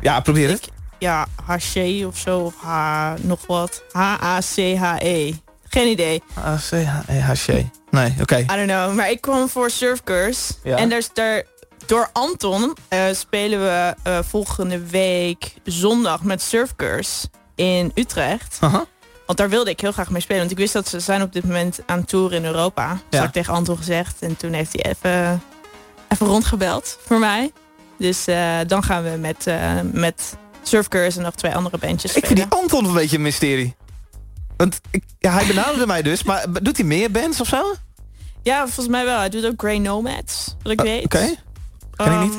[0.00, 0.66] Ja, probeer het.
[0.66, 3.82] Ik, ja, HC of zo, of H, nog wat.
[3.92, 5.32] H-A-C-H-E.
[5.68, 6.22] Geen idee.
[6.38, 7.64] A-C-H-E-H-C.
[7.90, 8.36] Nee, oké.
[8.38, 8.94] I don't know.
[8.94, 10.52] Maar ik kwam voor Surfcurs.
[10.62, 10.76] Ja.
[10.76, 11.42] En daar is daar
[11.86, 18.58] door Anton eh, spelen we eh, volgende week zondag met Surfcurs in Utrecht.
[18.60, 18.84] Aha.
[19.32, 20.40] Want daar wilde ik heel graag mee spelen.
[20.40, 22.88] Want ik wist dat ze zijn op dit moment aan tour in Europa.
[22.88, 23.18] Dat Ja.
[23.18, 24.22] had ik tegen Anton gezegd.
[24.22, 25.42] En toen heeft hij even,
[26.08, 27.52] even rondgebeld voor mij.
[27.98, 32.24] Dus eh, dan gaan we met, eh met Surfcurs en nog twee andere bandjes Ik
[32.24, 32.36] spelen.
[32.38, 33.74] vind die Anton een beetje een mysterie.
[34.56, 37.74] Want ik, ja, hij benaderde mij dus, maar doet hij meer bands of zo?
[38.42, 39.18] Ja, volgens mij wel.
[39.18, 41.04] Hij doet ook Grey Nomads, wat ik weet.
[41.04, 41.34] Oké.
[41.96, 42.38] ken ik niet.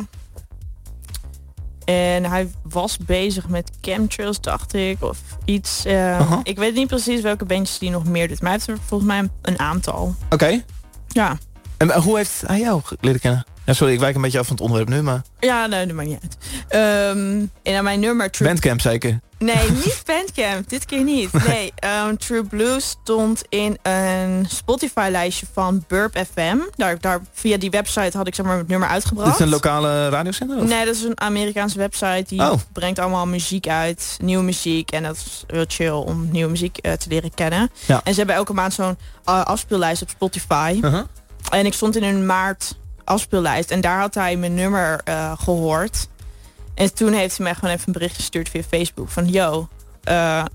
[1.85, 5.85] Ehm, En hij was bezig met chemtrails, dacht ik, of iets.
[5.85, 6.39] eh, Aha.
[6.43, 8.41] Ik weet niet precies welke bandjes die nog meer doet.
[8.41, 10.15] Maar hij heeft er volgens mij een, aantal.
[10.29, 10.63] Oké.
[11.07, 11.37] Ja,
[11.77, 13.45] En eh, hoe heeft hij jou leren kennen?
[13.65, 15.21] Ja, sorry, ik wijk een beetje af van het onderwerp nu, maar...
[15.39, 16.37] ja nee, dat maakt niet uit.
[16.67, 18.31] Ehm, en aan mijn nummer...
[18.31, 19.19] True Bandcamp zeker.
[19.39, 20.69] Nee, niet Bandcamp.
[20.69, 21.29] Dit keer niet.
[21.47, 26.57] Nee, ehm, True Blue stond in een Spotify-lijstje van Burp FM.
[26.75, 29.27] Daar, daar, via die website had ik zeg maar het nummer uitgebracht.
[29.27, 30.57] Dit is een lokale radiozender?
[30.57, 30.67] of?
[30.67, 32.53] Nee, dat is een Amerikaanse website die Oh.
[32.71, 34.91] brengt allemaal muziek uit, nieuwe muziek.
[34.91, 37.69] En dat is heel chill om nieuwe muziek eh, te leren kennen.
[37.85, 38.01] Ja.
[38.03, 40.79] En ze hebben elke maand zo'n eh, afspeellijst op Spotify.
[40.81, 41.03] Uh-huh.
[41.49, 46.07] En ik stond in een maart afspeellijst en daar had hij mijn nummer eh, gehoord.
[46.75, 49.29] En toen heeft hij mij gewoon even een bericht gestuurd via Facebook van...
[49.29, 49.67] Yo,
[50.03, 50.45] eh,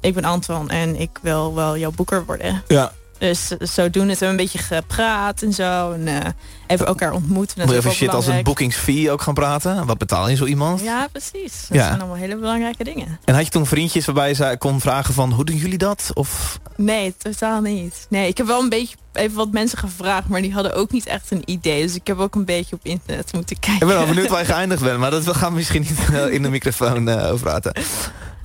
[0.00, 2.62] ik ben Anton en ik wil wel jouw boeker worden.
[2.66, 2.92] Ja.
[3.18, 5.92] Dus eh, zodoende hebben we een beetje gepraat en zo.
[5.92, 6.30] En eh
[6.66, 7.48] hebben elkaar ontmoet.
[7.48, 9.86] En dat Moet je even shit als een bookingsfee ook gaan praten?
[9.86, 10.80] Wat betaal je zo iemand?
[10.80, 11.66] Ja, precies.
[11.68, 11.86] Dat Ja.
[11.86, 13.18] zijn allemaal hele belangrijke dingen.
[13.24, 15.32] En had je toen vriendjes waarbij je kon vragen van...
[15.32, 16.10] hoe doen jullie dat?
[16.14, 16.58] Of...
[16.76, 18.06] Nee, totaal niet.
[18.08, 21.06] Nee, ik heb wel een beetje even wat mensen gevraagd, maar die hadden ook niet
[21.06, 21.82] echt een idee.
[21.82, 23.86] Dus ik heb ook een beetje op internet moeten Ik kijken.
[23.86, 26.42] ben wel benieuwd waar je geëindigd bent, maar dat gaan we misschien niet eh, in
[26.42, 27.72] de microfoon eh, over praten.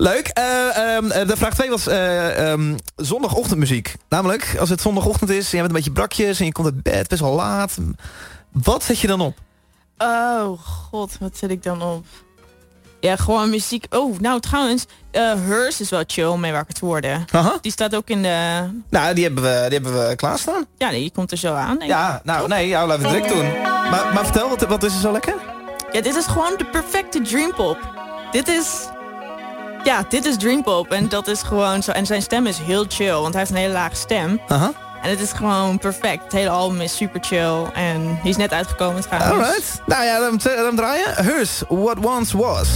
[0.02, 0.26] Leuk.
[0.26, 3.94] Eh, ehm, eh, de vraag 2 was ehm, zondagochtendmuziek.
[4.08, 6.82] Namelijk, als het zondagochtend is, en je bent een beetje brakjes en je komt uit
[6.82, 7.78] bed best wel laat.
[8.52, 9.38] Wat zet je dan op?
[9.98, 12.04] Oh god, wat zet ik dan op?
[13.00, 13.86] Ja, gewoon muziek.
[13.90, 17.24] Oh, nou trouwens, Hers is wel chill om mee wakker te worden.
[17.30, 17.58] Aha.
[17.60, 18.68] Die staat ook in de...
[18.88, 20.66] Nou, die hebben we, die hebben we klaarstaan.
[20.78, 21.78] Ja, die komt er zo aan.
[21.78, 21.88] denk ik.
[21.88, 23.62] Ja, nou nee, ja, laten we het direct doen.
[23.62, 25.34] Maar, maar vertel, wat, wat is er zo lekker?
[25.92, 27.78] Ja, dit is gewoon de perfecte dreampop.
[28.30, 28.90] Dit is...
[29.84, 30.90] Ja, dit is dreampop.
[30.90, 31.90] En dat is gewoon zo...
[31.90, 34.40] En zijn stem is heel chill, want hij heeft een hele lage stem.
[34.48, 34.72] Aha.
[35.02, 36.22] En het is gewoon perfect.
[36.22, 37.64] Het hele album is super chill.
[37.72, 39.32] En die is net uitgekomen trouwens.
[39.32, 39.82] Alright.
[39.86, 41.24] Nou ja, dan, dan draaien.
[41.24, 42.68] Hers, What Once Was.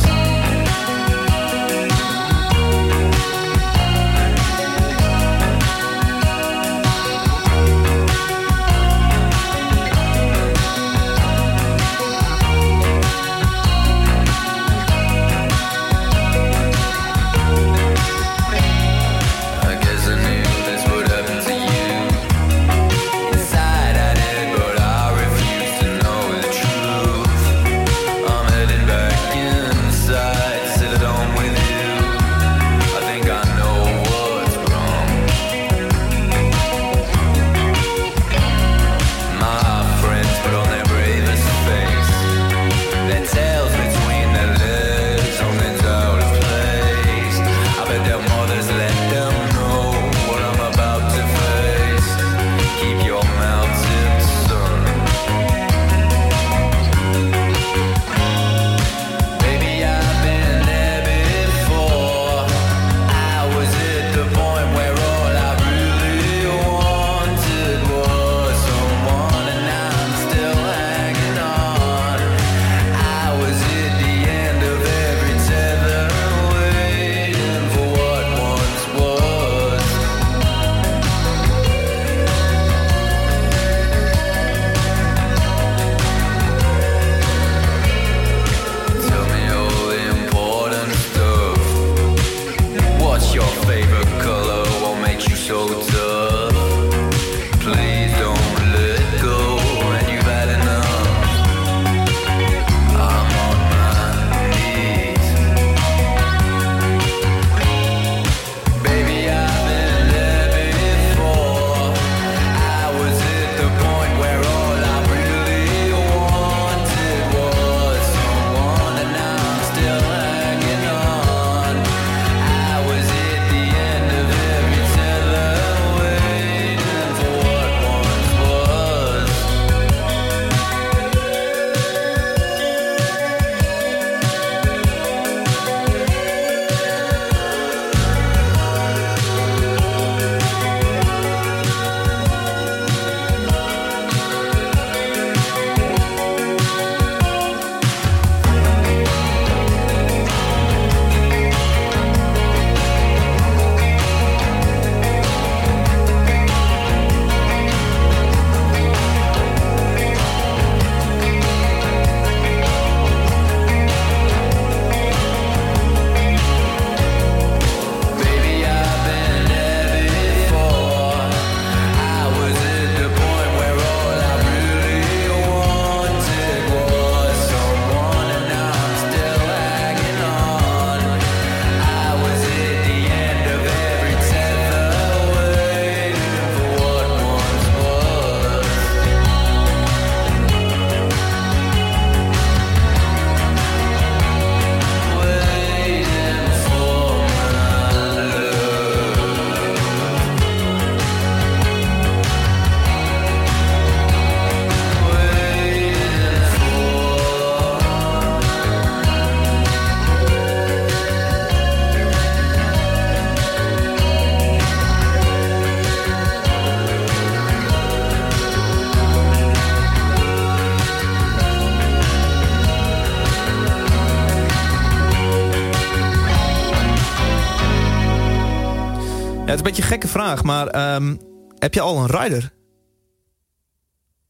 [230.46, 231.16] Maar ehm,
[231.58, 232.52] heb je al een rider?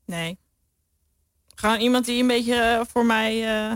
[0.07, 0.39] Nee.
[1.55, 3.45] Gewoon iemand die een beetje eh, voor mij...
[3.71, 3.73] eh,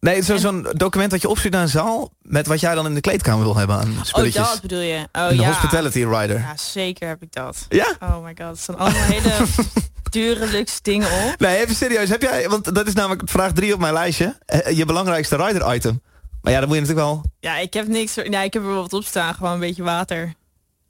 [0.00, 2.12] Nee, zo- zo'n document dat je opstuurt naar een zaal...
[2.22, 4.48] met wat jij dan in de kleedkamer wil hebben aan Oh, spulletjes.
[4.48, 5.08] dat bedoel je?
[5.12, 5.46] Oh, een ja.
[5.46, 6.38] hospitality rider.
[6.38, 7.66] Ja, zeker heb ik dat.
[7.68, 7.96] Ja?
[8.00, 9.44] Oh my god, het zijn allemaal hele
[10.10, 11.34] dure luxe dingen op.
[11.40, 12.08] Nee, even serieus.
[12.08, 14.36] Heb jij, want dat is namelijk vraag 3 op mijn lijstje.
[14.46, 16.02] eh, Je belangrijkste rider item.
[16.42, 17.24] Maar ja, dan moet je natuurlijk wel...
[17.40, 18.14] Ja, ik heb niks...
[18.14, 19.34] Ja, ik heb er wel wat op staan.
[19.34, 20.34] Gewoon een beetje water.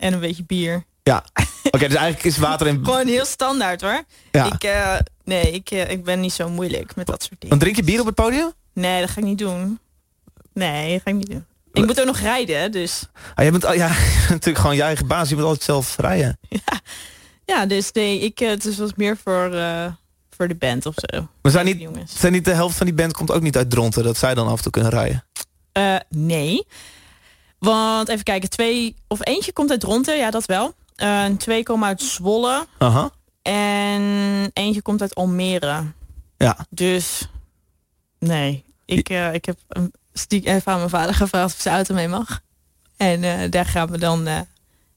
[0.01, 0.85] En een beetje bier.
[1.03, 1.25] Ja.
[1.71, 2.85] Oké, dus eigenlijk is water in...
[2.85, 4.03] Gewoon heel standaard hoor.
[4.31, 4.53] Ja.
[4.53, 7.49] Ik, eh, nee, ik, eh, ik ben niet zo moeilijk met dat soort dingen.
[7.49, 8.53] Dan drink je bier op het podium?
[8.73, 9.79] Nee, dat ga ik niet doen.
[10.53, 11.45] Nee, dat ga ik niet doen.
[11.73, 13.03] Ik moet ook nog rijden, dus...
[13.35, 13.89] Ah, je bent al- ja,
[14.29, 15.29] natuurlijk gewoon je eigen baas.
[15.29, 16.39] Je moet altijd zelf rijden.
[17.45, 19.51] Ja, dus nee, ik, eh, het is was meer voor,
[20.37, 21.29] voor de band of zo.
[21.43, 22.19] Maar zijn niet, Jongens.
[22.21, 24.03] zijn niet de helft van die band komt ook niet uit Dronten...
[24.05, 25.25] dat zij dan af en toe kunnen rijden?
[25.73, 26.67] Eh, nee.
[27.61, 30.75] Want even kijken, twee of eentje komt uit Dronten, ja dat wel.
[30.97, 32.67] En twee komen uit Zwolle.
[32.79, 33.11] Aha.
[33.43, 34.03] En
[34.53, 35.83] eentje komt uit Almere.
[36.37, 36.67] Ja.
[36.71, 37.29] Dus
[38.19, 41.95] nee, ik, eh, ik heb een stiek even aan mijn vader gevraagd of zijn auto
[41.95, 42.41] mee mag.
[42.97, 44.29] En eh, daar gaan we dan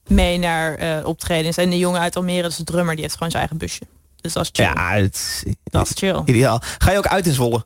[0.08, 1.58] mee naar optredens.
[1.58, 3.82] En de jongen uit Almere, dat is de drummer, die heeft gewoon zijn eigen busje.
[4.22, 4.66] Dus dat is chill.
[4.66, 6.22] Ja, het Dat is chill.
[6.26, 6.62] ideaal.
[6.78, 7.66] Ga je ook uit in Zwolle?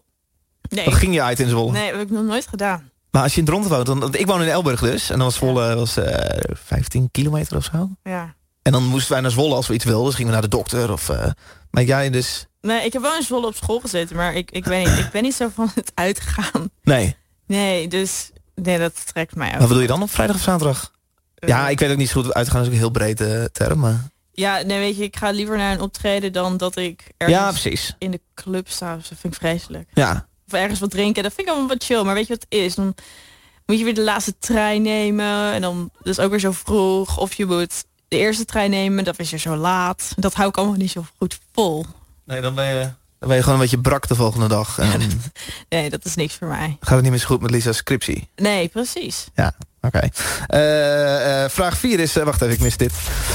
[0.70, 1.72] Nee, Of ging je uit in Zwolle?
[1.72, 2.90] nee, dat heb ik nog nooit gedaan.
[3.18, 3.86] Maar als je in Dronten woont...
[3.86, 5.10] Dan, ik woon in Elburg dus.
[5.10, 7.90] En dan was Zwolle was, eh 15 kilometer of zo.
[8.04, 8.36] Ja.
[8.62, 10.06] En dan moesten wij naar Zwolle als we iets wilden.
[10.06, 10.92] Dus gingen we naar de dokter.
[10.92, 11.26] Of, eh,
[11.72, 12.46] maar jij dus...
[12.62, 15.10] Nee, ik heb wel in Zwolle op school gezeten, maar ik, ik, weet niet, ik
[15.12, 16.70] ben niet zo van het uitgaan.
[16.84, 17.16] Nee.
[17.48, 19.60] Nee, dus nee, dat trekt mij ook.
[19.60, 20.92] Wat bedoel je dan op vrijdag of zaterdag?
[21.36, 22.34] Eh, Ja, ik weet ook niet zo goed.
[22.34, 23.80] Uitgaan is ook een heel brede term.
[23.80, 24.04] Maar...
[24.32, 27.50] Ja, nee, weet je, ik ga liever naar een optreden dan dat ik ergens Ja,
[27.50, 27.96] precies.
[27.98, 28.96] in de club sta.
[28.96, 29.90] Dus dat vind ik vreselijk.
[29.94, 30.28] Ja.
[30.48, 32.04] Of ergens wat drinken, dat vind ik allemaal wat chill.
[32.04, 32.76] Maar weet je wat het is?
[32.76, 32.96] Dan
[33.66, 35.54] moet je weer de laatste trein nemen.
[35.54, 37.18] En dan dus ook weer zo vroeg.
[37.18, 40.14] Of je moet de eerste trein nemen, dat is weer zo laat.
[40.16, 41.86] Dat hou ik allemaal niet zo goed vol.
[42.24, 44.80] Nee, dan ben je, dan ben je gewoon een beetje brak de volgende dag.
[44.80, 45.02] En
[45.70, 46.78] Nee, dat is niks voor mij.
[46.80, 48.30] gaat het niet meer zo goed met Lisa's scriptie.
[48.36, 49.28] Nee, precies.
[49.36, 50.10] Ja, oké.
[50.48, 52.16] Eh, eh, vraag 4 is...
[52.18, 52.92] eh, wacht even, ik mis dit.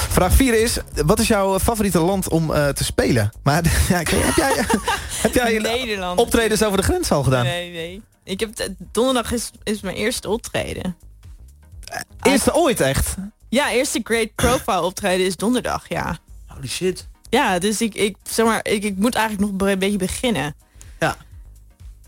[0.09, 0.79] Vraag 4 is...
[1.07, 3.31] Wat is jouw favoriete land om eh, te spelen?
[3.43, 4.55] Maar ja, heb jij,
[5.23, 6.19] heb jij Nederland.
[6.19, 7.45] optredens over de grens al gedaan?
[7.45, 8.03] Nee, nee.
[8.25, 8.51] Ik heb
[8.93, 10.97] donderdag is, is mijn eerste optreden.
[12.23, 13.15] Eerste ooit echt?
[13.49, 16.19] Ja, eerste Great Profile optreden is donderdag, ja.
[16.47, 17.09] Holy shit.
[17.33, 20.55] Ja, dus ik, ik zeg maar, ik, ik moet eigenlijk nog een beetje beginnen.
[20.99, 21.17] Ja.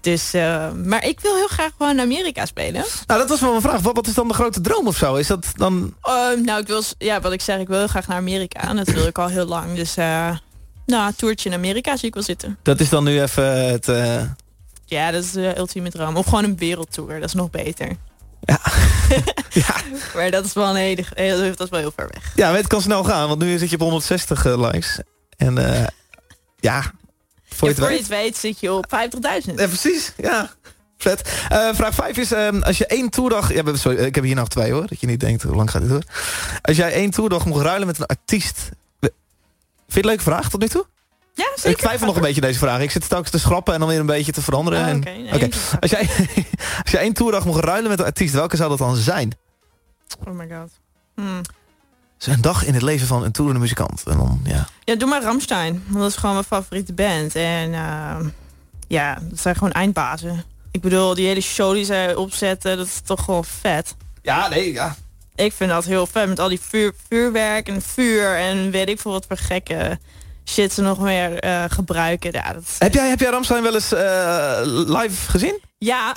[0.01, 2.85] Dus, eh, maar ik wil heel graag gewoon Amerika spelen.
[3.07, 3.81] Nou, dat was wel een vraag.
[3.81, 5.15] Wat, wat is dan de grote droom of zo?
[5.15, 5.95] Is dat dan...
[6.03, 8.69] Ehm, nou, ik wil, ja, wat ik zeg, ik wil heel graag naar Amerika.
[8.69, 9.75] En dat wil ik al heel lang.
[9.77, 10.37] Dus, eh,
[10.87, 12.59] nou, een toertje in Amerika zie ik wel zitten.
[12.63, 13.89] Dat is dan nu even het...
[13.89, 14.23] eh,
[14.85, 16.17] Ja, dat is de ultieme droom.
[16.17, 17.89] Of gewoon een wereldtour, dat is nog beter.
[18.41, 18.61] Ja.
[19.67, 19.75] ja.
[20.15, 21.05] Maar dat is wel een hele,
[21.57, 22.33] dat is wel heel ver weg.
[22.35, 24.99] Ja, maar het kan snel gaan, want nu zit je op 160 eh, likes.
[25.37, 25.87] En eh,
[26.61, 26.81] ja,
[27.45, 27.99] voor je het voor je weet.
[27.99, 28.87] het weet zit je op
[29.47, 29.55] 50.000.
[29.55, 30.51] Ja, precies, ja.
[30.99, 31.29] Vet.
[31.49, 33.53] Eh, vraag 5 is, ehm, als je één toerdag...
[33.55, 35.81] Ja, sorry, ik heb hier nog twee hoor, dat je niet denkt, hoe lang gaat
[35.81, 36.03] dit door?
[36.63, 38.59] Als jij één toerdag mocht ruilen met een artiest...
[39.89, 40.87] Vind je het leuke vraag tot nu toe?
[41.35, 41.71] Ja, zeker.
[41.71, 42.81] Ik twijfel nog een beetje deze vraag.
[42.81, 44.81] Ik zit telkens te schrappen en dan weer een beetje te veranderen.
[44.81, 46.09] Oh, en- Als, jij,
[46.83, 49.33] als jij één toerdag mocht ruilen met een artiest, welke zou dat dan zijn?
[50.27, 50.71] Oh my god.
[51.15, 51.41] Hmm.
[52.19, 54.03] Een dag in het leven van een toerende muzikant.
[54.07, 54.67] En dan, ja.
[54.85, 55.83] Ja, doe maar Ramstein.
[55.87, 57.35] Want dat is gewoon mijn favoriete band.
[57.35, 58.29] En ehm,
[58.89, 60.45] ja, dat zijn gewoon eindbazen.
[60.71, 63.95] Ik bedoel, die hele show die zij opzetten, dat is toch gewoon vet.
[64.23, 64.97] ja, nee, ja.
[65.35, 66.29] Ik vind dat heel vet.
[66.29, 69.99] Met al die vuur, vuurwerk en vuur en weet ik veel wat voor gekke
[70.49, 72.33] shit ze nog meer eh, gebruiken.
[72.33, 75.61] Ja, dat is- Heb jij, heb jij Ramstein wel eens eh, live gezien?
[75.79, 76.13] ja,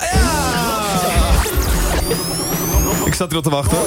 [3.04, 3.78] Ik zat erop te wachten.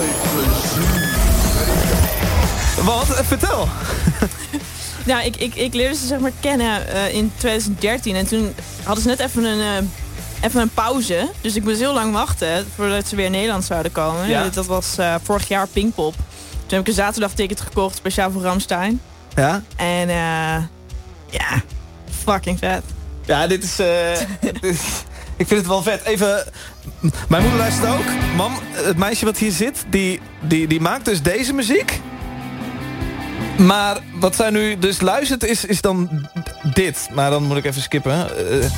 [2.84, 3.06] Wat?
[3.26, 3.68] Vertel.
[5.06, 8.16] nou, ik, ik, ik leerde ze zeg maar kennen eh, in 2013.
[8.16, 8.54] En toen
[8.84, 11.30] hadden ze net even een, eh, even een pauze.
[11.42, 14.28] Dus ik moest heel lang wachten voordat ze weer in Nederland zouden komen.
[14.30, 14.50] Ja.
[14.50, 16.14] Dat was eh, vorig jaar Pinkpop.
[16.16, 19.02] Toen heb ik een zaterdagticket gekocht, speciaal voor Ramstein.
[19.36, 19.62] Ja?
[19.76, 20.10] En
[21.30, 21.62] ja,
[22.24, 22.84] fucking vet.
[23.26, 23.76] Ja, dit is,
[24.42, 25.04] dit is-
[25.38, 26.04] Ik vind het wel vet.
[26.04, 26.44] Even...
[27.28, 28.06] Mijn moeder luistert ook.
[28.36, 32.02] Mam, het meisje wat hier zit, die, die, die maakt dus deze muziek.
[33.58, 36.28] Maar wat zij nu dus luistert is, is dan
[36.74, 37.10] dit.
[37.14, 38.38] Maar dan moet ik even skippen.
[38.38, 38.70] Eh,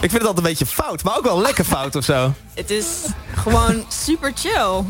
[0.00, 2.34] ik vind het altijd een beetje fout, maar ook wel lekker fout of zo.
[2.54, 2.86] Het is
[3.34, 4.84] gewoon super chill.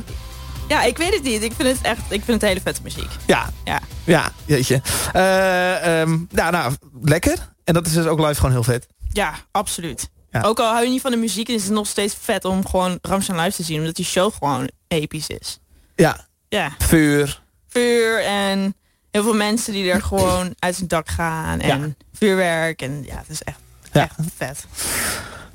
[0.68, 1.42] Ja, ik weet het niet.
[1.42, 3.10] Ik vind het echt, ik vind het hele vette muziek.
[3.26, 3.80] Ja, Ja.
[4.04, 4.82] ja, jeetje.
[5.12, 7.48] Eh, ehm, ja, nou, lekker.
[7.64, 8.86] En dat is dus ook live gewoon heel vet.
[9.12, 10.10] Ja, absoluut.
[10.30, 10.40] Ja.
[10.40, 12.98] Ook al hou je niet van de muziek, is het nog steeds vet om gewoon
[13.02, 13.78] Ramstein live te zien.
[13.78, 15.58] Omdat die show gewoon episch is.
[15.96, 17.42] Ja, Ja, vuur.
[17.68, 18.74] vuur en
[19.10, 21.60] heel veel mensen die er gewoon uit zijn dak gaan.
[21.60, 21.94] En Ja.
[22.12, 22.82] vuurwerk.
[22.82, 23.58] En ja, het is echt,
[23.92, 24.02] Ja.
[24.02, 24.64] echt vet.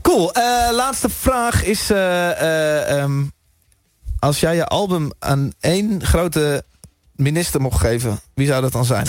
[0.02, 0.34] Cool.
[0.34, 1.90] Eh, laatste vraag is...
[1.90, 3.24] eh, eh, ehm,
[4.20, 6.64] als jij je album aan één grote
[7.16, 8.20] minister mocht geven...
[8.34, 9.08] wie zou dat dan zijn?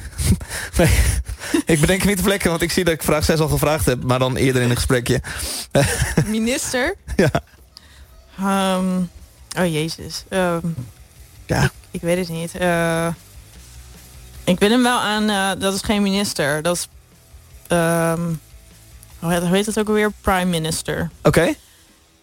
[0.78, 0.90] nee,
[1.66, 4.02] ik bedenk niet te plekken, want ik zie dat ik vraag 6 al gevraagd heb...
[4.02, 5.20] maar dan eerder in een gesprekje.
[6.26, 6.94] Minister?
[7.16, 7.30] Ja.
[8.38, 8.96] Ehm,
[9.58, 10.24] oh jezus.
[10.28, 10.66] Ehm,
[11.46, 11.62] Ja.
[11.64, 12.54] ik, ik weet het niet.
[12.54, 13.06] Eh,
[14.44, 15.28] ik wil hem wel aan...
[15.30, 16.62] eh, dat is geen minister.
[16.62, 16.88] Dat is...
[17.66, 18.32] ehm,
[19.18, 20.12] hoe heet- het ook alweer?
[20.20, 21.10] Prime Minister.
[21.22, 21.54] Oké,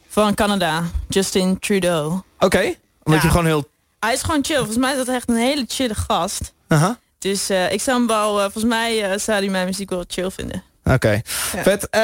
[0.07, 0.83] Van Canada.
[1.09, 2.21] Justin Trudeau.
[2.39, 2.73] oké.
[3.03, 3.27] Omdat Ja.
[3.27, 3.69] je gewoon heel...
[3.99, 4.55] Hij is gewoon chill.
[4.57, 6.53] Volgens mij is dat echt een hele chille gast.
[6.67, 6.97] Aha.
[7.25, 8.35] Dus eh, ik zou hem wel...
[8.37, 10.63] eh, volgens mij eh, zou hij mijn muziek wel chill vinden.
[10.83, 11.21] Oké, Ja.
[11.63, 11.89] vet.
[11.89, 12.01] Eh,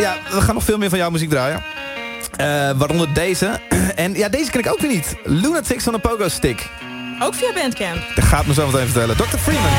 [0.00, 1.62] ja, we gaan nog veel meer van jouw muziek draaien.
[2.36, 2.46] Eh,
[2.76, 3.60] waaronder deze.
[3.94, 5.14] En ja, deze ken ik ook weer niet.
[5.24, 6.66] Lunatics on a Pogo Stick.
[7.20, 8.02] Ook via Bandcamp.
[8.14, 9.16] Dat gaat me zo meteen vertellen.
[9.16, 9.36] Dr.
[9.36, 9.70] Freeman.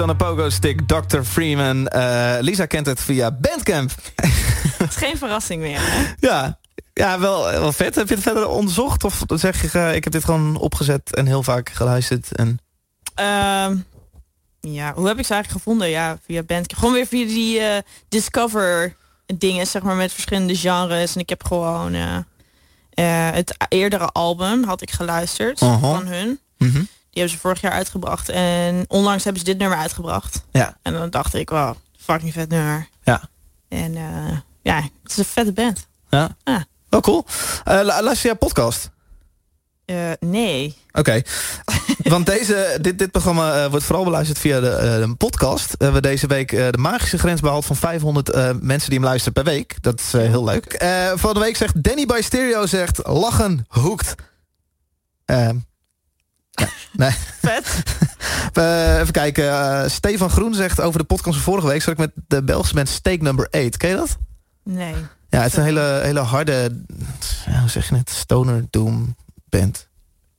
[0.00, 1.22] On a Pogo Stick, Dr.
[1.22, 1.88] Freeman.
[1.88, 3.90] Eh, Lisa kent het via Bandcamp.
[4.78, 5.78] Het is geen verrassing meer.
[5.80, 6.12] Hè?
[6.28, 6.58] ja,
[6.92, 7.94] ja wel, wel vet.
[7.94, 9.04] Heb je het verder onderzocht?
[9.04, 12.32] Of zeg je, eh, ik heb dit gewoon opgezet en heel vaak geluisterd?
[12.32, 12.58] En...
[13.14, 13.76] Ehm,
[14.60, 15.88] ja, hoe heb ik ze eigenlijk gevonden?
[15.88, 16.78] Ja, via Bandcamp.
[16.78, 21.14] Gewoon weer via die eh, Discover dingen, zeg maar, met verschillende genres.
[21.14, 21.94] En ik heb gewoon
[22.94, 25.78] het eerdere album had ik geluisterd Aha.
[25.78, 26.40] van hun.
[26.58, 26.82] Mhm.
[27.16, 28.28] Die hebben ze vorig jaar uitgebracht.
[28.28, 30.44] En onlangs hebben ze dit nummer uitgebracht.
[30.50, 30.76] Ja.
[30.82, 32.88] En dan dacht ik, wow, fucking vet nummer.
[33.02, 33.28] Ja.
[33.68, 35.86] En eh, ja, het is een vette band.
[36.10, 36.36] Ja.
[36.44, 36.60] Ah.
[36.88, 37.26] Wel cool.
[37.64, 38.90] Lu- luister jij podcast?
[39.84, 40.76] Eh, nee.
[40.92, 41.22] Oké.
[42.14, 45.74] Want deze, dit, dit programma wordt vooral beluisterd via de, de podcast.
[45.78, 49.32] We hebben deze week de magische grens behaald van 500 eh, mensen die hem luisteren
[49.32, 49.82] per week.
[49.82, 50.84] Dat is heel leuk.
[51.14, 54.14] Van de week zegt Danny by Stereo zegt lachen hoekt.
[56.56, 56.68] Ja.
[56.92, 57.10] Nee.
[57.42, 57.82] Vet.
[59.00, 59.48] Even kijken.
[59.50, 61.82] eh, Stefan Groen zegt over de podcast van vorige week...
[61.82, 63.76] zat ik met de Belgische band Steak Number 8.
[63.76, 64.16] Ken je dat?
[64.64, 64.94] Nee.
[65.28, 66.82] Ja, het is een hele, hele harde...
[67.46, 68.10] ja, hoe zeg je het?
[68.10, 69.16] Stoner Doom
[69.48, 69.88] band.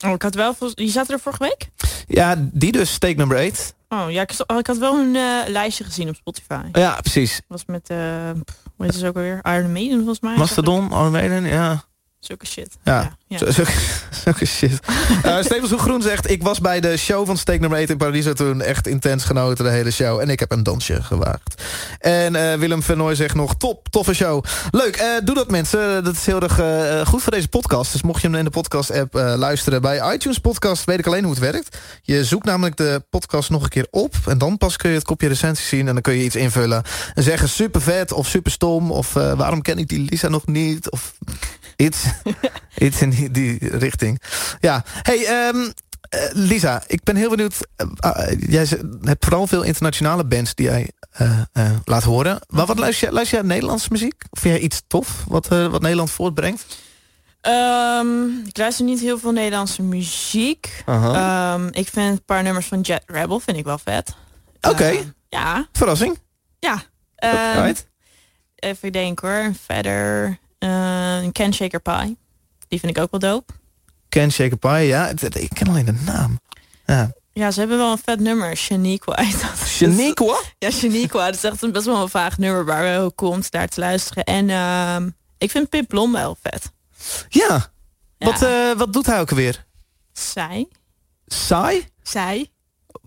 [0.06, 0.56] Oh, ik had wel...
[0.74, 1.70] Die zaten er vorige week?
[2.08, 3.76] Ja, die dus, Steak Number 8.
[3.90, 6.62] Oh ja, ik, ik had wel een eh, lijstje gezien op Spotify.
[6.72, 7.42] Ja, precies.
[7.48, 7.98] was met, eh
[8.76, 9.40] hoe heet het ook alweer?
[9.44, 10.36] Iron Maiden volgens mij.
[10.38, 11.84] Mastodon, Iron Maiden, ja.
[12.20, 12.78] Zulke shit.
[12.84, 13.18] Ja.
[13.28, 13.38] ja.
[14.24, 14.80] Zulke shit.
[15.24, 16.30] Eh Stevens Hoe Groen zegt...
[16.30, 18.62] Ik was bij de show van Steak Nummer 8 in Paradiso toen.
[18.62, 20.20] Echt intens genoten, de hele show.
[20.20, 21.64] En ik heb een dansje gewaagd.
[22.00, 23.56] En eh, Willem Vernooy zegt nog...
[23.56, 24.44] Top, toffe show.
[24.72, 26.04] Leuk, eh, doe dat mensen.
[26.04, 26.54] Dat is heel erg
[27.08, 27.92] goed voor deze podcast.
[27.92, 29.82] Dus mocht je hem in de podcast-app luisteren...
[29.82, 31.78] bij iTunes Podcast weet ik alleen hoe het werkt.
[32.02, 34.16] Je zoekt namelijk de podcast nog een keer op...
[34.26, 35.88] en dan pas kun je het kopje recensie zien...
[35.88, 36.84] en dan kun je iets invullen.
[37.14, 38.92] En zeggen super vet of super stom...
[38.92, 40.92] of waarom ken ik die Lisa nog niet...
[40.92, 41.14] of
[41.78, 42.04] iets,
[42.86, 44.22] iets in die, die richting.
[44.60, 45.72] Ja, hey, ehm,
[46.10, 47.56] eh, Lisa, ik ben heel benieuwd.
[47.76, 48.68] eh, eh, jij
[49.02, 52.40] hebt vooral veel internationale bands die jij eh, laat horen.
[52.48, 54.24] Maar wat luister je, luister je Nederlandse muziek?
[54.30, 56.66] Of vind jij iets tof wat, wat Nederland voortbrengt?
[57.42, 60.84] Ehm, ik luister niet heel veel Nederlandse muziek.
[60.86, 64.16] Ehm, ik vind een paar nummers van Jet Rebel vind ik wel vet.
[64.62, 64.94] Oké.
[65.30, 66.20] Ja, Verrassing.
[66.60, 66.84] ja.
[67.16, 67.88] Right.
[68.56, 69.52] even denken hoor.
[69.66, 72.18] Verder eh, Ken Shaker Pie.
[72.68, 73.54] Die vind ik ook wel dope.
[74.10, 75.10] Ken Shaker Pie, ja.
[75.34, 76.40] Ik ken alleen de naam.
[76.86, 77.12] Ja.
[77.34, 78.56] Ja, ze hebben wel een vet nummer.
[78.56, 79.68] Shaniqua dat.
[79.78, 80.40] Shaniqua?
[80.60, 81.26] Ja, Shaniqua.
[81.26, 84.24] Dat is echt een best wel een vaag nummer waar we om daar te luisteren.
[84.24, 86.72] En ehm, ik vind Pip Blom wel vet.
[87.30, 87.72] Ja.
[88.18, 88.26] Ja.
[88.26, 89.66] Wat, eh, wat doet hij ook alweer?
[90.14, 90.68] Zij.
[91.26, 91.88] Saai?
[92.04, 92.52] Zij.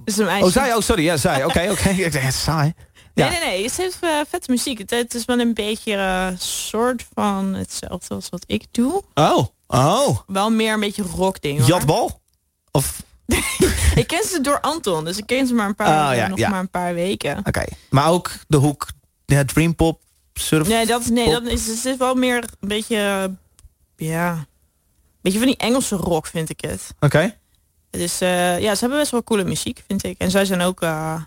[0.05, 0.44] Dus een meisje.
[0.44, 0.74] Oh, zij.
[0.74, 1.05] Oh, sorry.
[1.05, 1.44] Ja, zij.
[1.44, 1.88] Oké, oké.
[2.05, 2.72] Ik dacht, saai.
[3.14, 3.28] Ja.
[3.28, 3.62] Nee, nee, nee.
[3.64, 4.78] Het heeft uh, vette muziek.
[4.78, 9.02] Het, het is wel een beetje eh, soort van hetzelfde als wat ik doe.
[9.14, 9.46] Oh.
[9.66, 10.18] Oh.
[10.26, 11.66] Wel meer een beetje rock ding.
[11.66, 12.20] Jatbal?
[12.70, 13.02] Of
[13.94, 16.38] ik ken ze door Anton, dus ik ken ze maar een paar, Oh, ja, nog
[16.38, 16.48] ja.
[16.48, 17.38] maar een paar weken.
[17.44, 18.86] Oké, maar ook de hoek,
[19.26, 20.00] ja, Dream Pop,
[20.34, 20.68] surf.
[20.68, 21.32] Nee, dat, is- nee, pop.
[21.32, 23.24] dat is, het is wel meer een beetje, eh,
[24.08, 24.46] ja, een
[25.20, 26.94] beetje van die Engelse rock vind ik het.
[27.00, 27.36] Oké.
[27.90, 30.18] Dus eh, ja, ze hebben best wel coole muziek, vind ik.
[30.18, 31.22] En zij zijn ook, eh,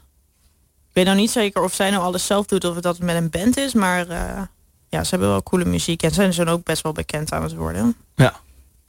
[0.94, 3.30] weet nou niet zeker of zij nou alles zelf doet of dat het met een
[3.30, 4.42] band is, maar eh,
[4.90, 7.56] ja, ze hebben wel coole muziek en zijn ze ook best wel bekend aan het
[7.56, 7.96] worden.
[8.16, 8.34] Ja.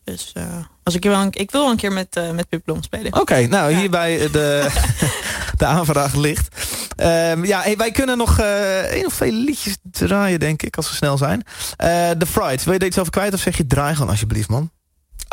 [0.05, 0.45] Dus eh,
[0.83, 3.21] als ik, wil een, ik wil wel een keer met, eh met Pip Blom spelen.
[3.21, 4.69] Oké, nou hierbij de,
[5.59, 6.49] de aanvraag ligt.
[6.97, 10.95] Ehm, ja, hey, wij kunnen nog één of twee liedjes draaien, denk ik, als we
[10.95, 11.43] snel zijn.
[11.77, 14.49] Eh The Fright, wil je er iets over kwijt of zeg je draai gewoon alsjeblieft,
[14.49, 14.71] man?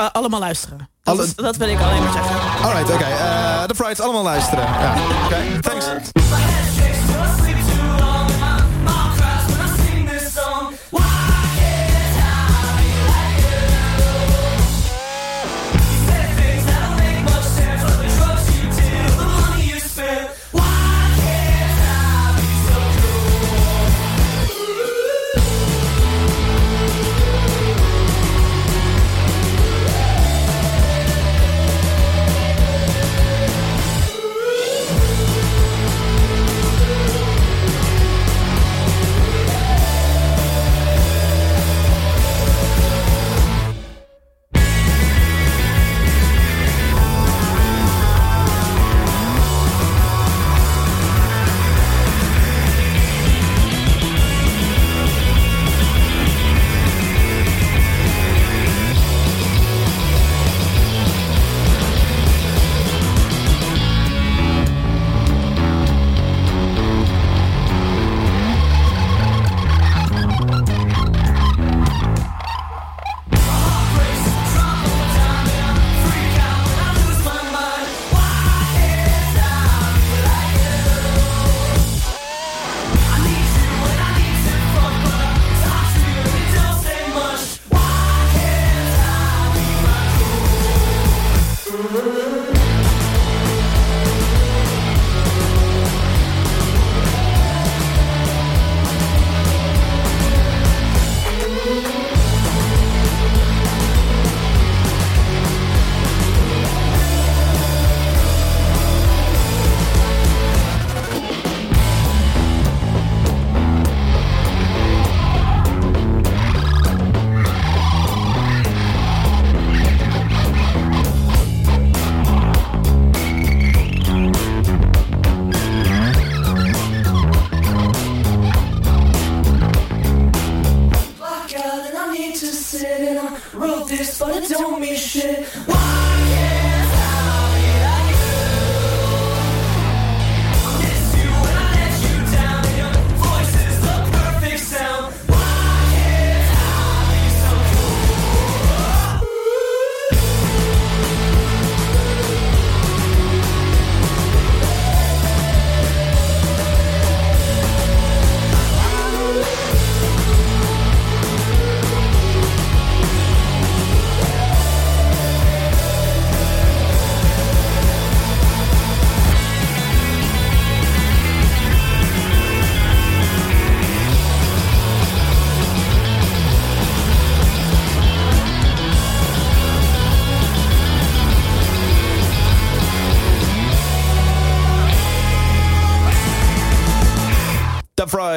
[0.01, 0.77] Eh, allemaal luisteren.
[1.03, 2.35] Dat, Alle- is- dat wil ik alleen maar zeggen.
[2.65, 3.03] Alright, oké.
[3.03, 4.63] eh, The Fright, allemaal luisteren.
[4.79, 4.93] Ja,
[5.25, 5.85] oké, thanks.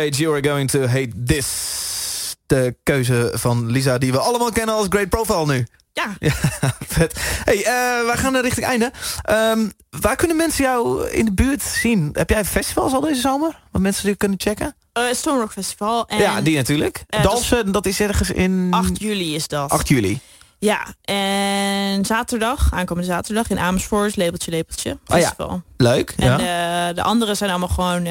[0.09, 1.47] You are going to hate this.
[2.47, 5.67] De keuze van Lisa die we allemaal kennen als Great Profile nu.
[5.93, 6.33] Ja, Ja,
[6.87, 7.21] vet.
[7.45, 8.93] Hey, eh, wij gaan naar richting einde.
[9.23, 12.09] Ehm, waar kunnen mensen jou in de buurt zien?
[12.13, 13.61] Heb jij festivals al deze zomer?
[13.71, 14.75] Waar mensen die kunnen checken?
[15.13, 16.07] Stone Rock Festival.
[16.09, 17.05] En ja, die natuurlijk.
[17.07, 19.71] dat Dalsen, dat is ergens in 8 juli is dat.
[19.71, 20.21] 8 juli.
[20.59, 25.17] Ja, en zaterdag, aankomende zaterdag in Amersfoort, Lepeltje Lepeltje Oh ja.
[25.17, 25.63] Festival.
[25.77, 26.15] Leuk.
[26.17, 26.37] En Ja.
[26.89, 28.07] de, de andere zijn allemaal gewoon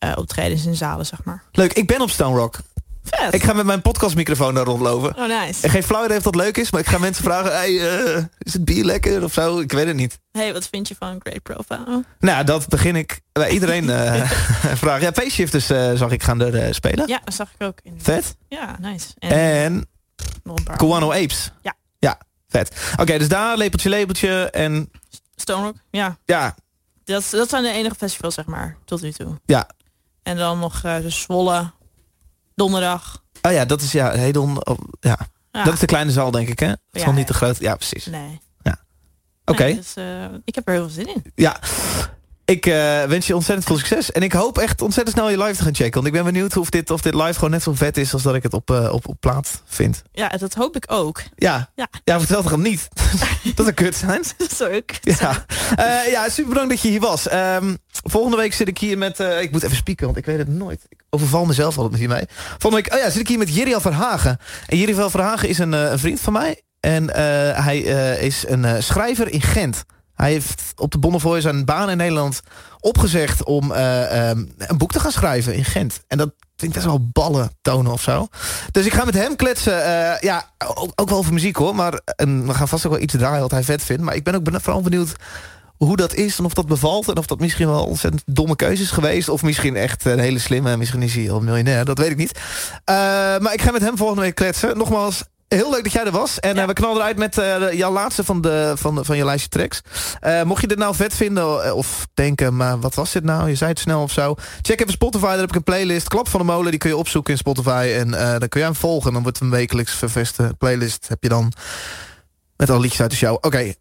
[0.00, 1.42] eh eh, optredens in zalen, zeg maar.
[1.52, 2.58] Leuk, ik ben op Stone Rock.
[3.04, 3.34] Vet.
[3.34, 5.16] Ik ga met mijn podcastmicrofoon daar rondlopen.
[5.16, 5.62] Oh, nice.
[5.62, 7.52] En geen flauw idee of dat leuk is, maar ik ga mensen vragen...
[7.52, 9.58] Hey, eh, is het bier lekker of zo?
[9.60, 10.18] Ik weet het niet.
[10.32, 12.04] Hey, wat vind je van Great Profile?
[12.18, 14.30] Nou, dat begin ik bij iedereen eh
[14.82, 15.02] vragen.
[15.02, 17.08] Ja, Payshifters eh zag ik gaan er eh, spelen.
[17.08, 17.78] Ja, dat zag ik ook.
[17.82, 17.94] In.
[18.02, 18.36] Vet.
[18.48, 19.08] Ja, nice.
[19.18, 19.88] En, En
[21.02, 21.52] Apes.
[21.62, 21.74] Ja.
[21.98, 22.92] Ja, vet.
[23.00, 24.50] Oké, dus daar, lepeltje, lepeltje.
[24.50, 24.90] En
[25.36, 26.18] Stone Rock, ja.
[26.24, 26.54] ja,
[27.04, 29.38] Dat, dat zijn de enige festivals, zeg maar, tot nu toe.
[29.44, 29.68] ja.
[30.22, 31.70] En dan nog eh de Zwolle,
[32.54, 33.22] donderdag.
[33.42, 34.66] Oh ja, dat is ja, Hedon.
[34.66, 35.18] oh, ja.
[35.52, 36.66] Ja, Dat is de kleine zaal, denk ik, hè?
[36.66, 37.32] Het is Ja, nog niet ja.
[37.32, 37.58] te groot.
[37.58, 38.06] Ja, precies.
[38.06, 38.40] Nee.
[39.44, 39.62] Oké.
[39.62, 41.24] Nee, dus, eh, ik heb er heel veel zin in.
[41.34, 41.60] Ja.
[42.50, 44.12] Ik eh, wens je ontzettend veel succes.
[44.12, 45.94] En ik hoop echt ontzettend snel je live te gaan checken.
[45.94, 48.12] Want ik ben benieuwd of dit, of dit live gewoon net zo vet is...
[48.12, 50.02] als dat ik het op, eh, op, op plaat vind.
[50.12, 51.22] Ja, dat hoop ik ook.
[51.34, 51.70] Ja.
[51.74, 51.88] Ja.
[52.04, 52.88] Ja, vertel toch niet.
[53.54, 54.22] dat zou kut zijn.
[54.36, 54.90] Dat is ook.
[55.00, 55.44] Ja,
[55.76, 57.28] Eh, ja super bedankt dat je hier was.
[57.28, 59.18] Ehm, volgende week zit ik hier met...
[59.18, 60.86] ik moet even spieken, want ik weet het nooit.
[60.88, 62.24] Ik overval mezelf altijd met hiermee.
[62.58, 64.38] Volgende week oh ja, zit ik hier met Jiriel Verhagen.
[64.66, 66.62] En Jiriel Verhagen is een, een vriend van mij.
[66.80, 67.10] En
[67.56, 67.78] hij
[68.20, 69.84] is een schrijver in Gent.
[70.20, 72.40] Hij heeft op de Bonnefoy zijn baan in Nederland
[72.80, 73.44] opgezegd...
[73.44, 76.00] om eh, ehm, een boek te gaan schrijven in Gent.
[76.06, 78.28] En dat vind ik best wel ballen tonen of zo.
[78.70, 79.84] Dus ik ga met hem kletsen.
[79.84, 81.74] eh, ja, ook, ook wel over muziek hoor.
[81.74, 84.02] Maar en we gaan vast ook wel iets draaien wat hij vet vindt.
[84.02, 85.12] Maar ik ben ook vooral benieuwd
[85.76, 87.08] hoe dat is en of dat bevalt.
[87.08, 89.28] En of dat misschien wel ontzettend domme keuze is geweest.
[89.28, 90.76] Of misschien echt een hele slimme.
[90.76, 91.84] Misschien is hij al miljonair.
[91.84, 92.38] Dat weet ik niet.
[92.84, 92.94] Eh,
[93.38, 94.78] maar ik ga met hem volgende week kletsen.
[94.78, 95.24] Nogmaals,
[95.56, 96.40] heel leuk dat jij er was.
[96.40, 96.60] En Ja.
[96.60, 99.48] eh, we knallen eruit met eh, jouw laatste van, de, van, de, van je lijstje
[99.48, 99.80] tracks.
[100.20, 102.56] Eh, mocht je dit nou vet vinden of denken...
[102.56, 103.48] maar wat was dit nou?
[103.48, 104.34] Je zei het snel of zo.
[104.62, 106.08] Check even Spotify, daar heb ik een playlist.
[106.08, 107.92] Klap van de molen, die kun je opzoeken in Spotify.
[107.96, 109.12] En dan kun je hem volgen.
[109.12, 111.08] Dan wordt het een wekelijks verveste playlist.
[111.08, 111.52] Heb je dan...
[112.56, 113.34] Met al liedjes uit de show.
[113.40, 113.72] Oké,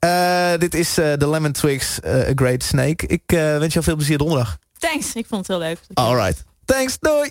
[0.58, 3.08] dit is de Lemon Twigs, A Great Snake.
[3.08, 4.58] Ik wens jou veel plezier donderdag.
[4.78, 5.80] Thanks, ik vond het heel leuk.
[5.94, 6.44] Alright.
[6.66, 7.30] Thanks, doei!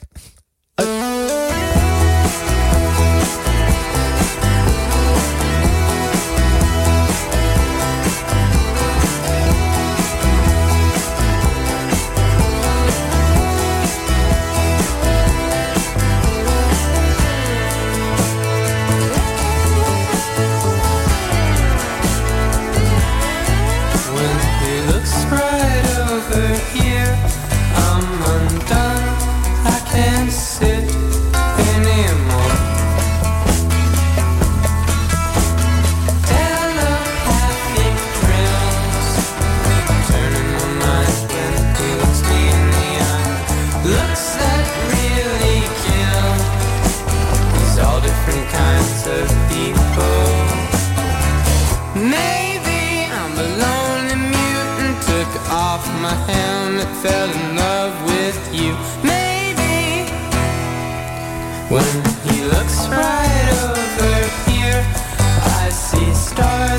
[66.39, 66.78] Stars.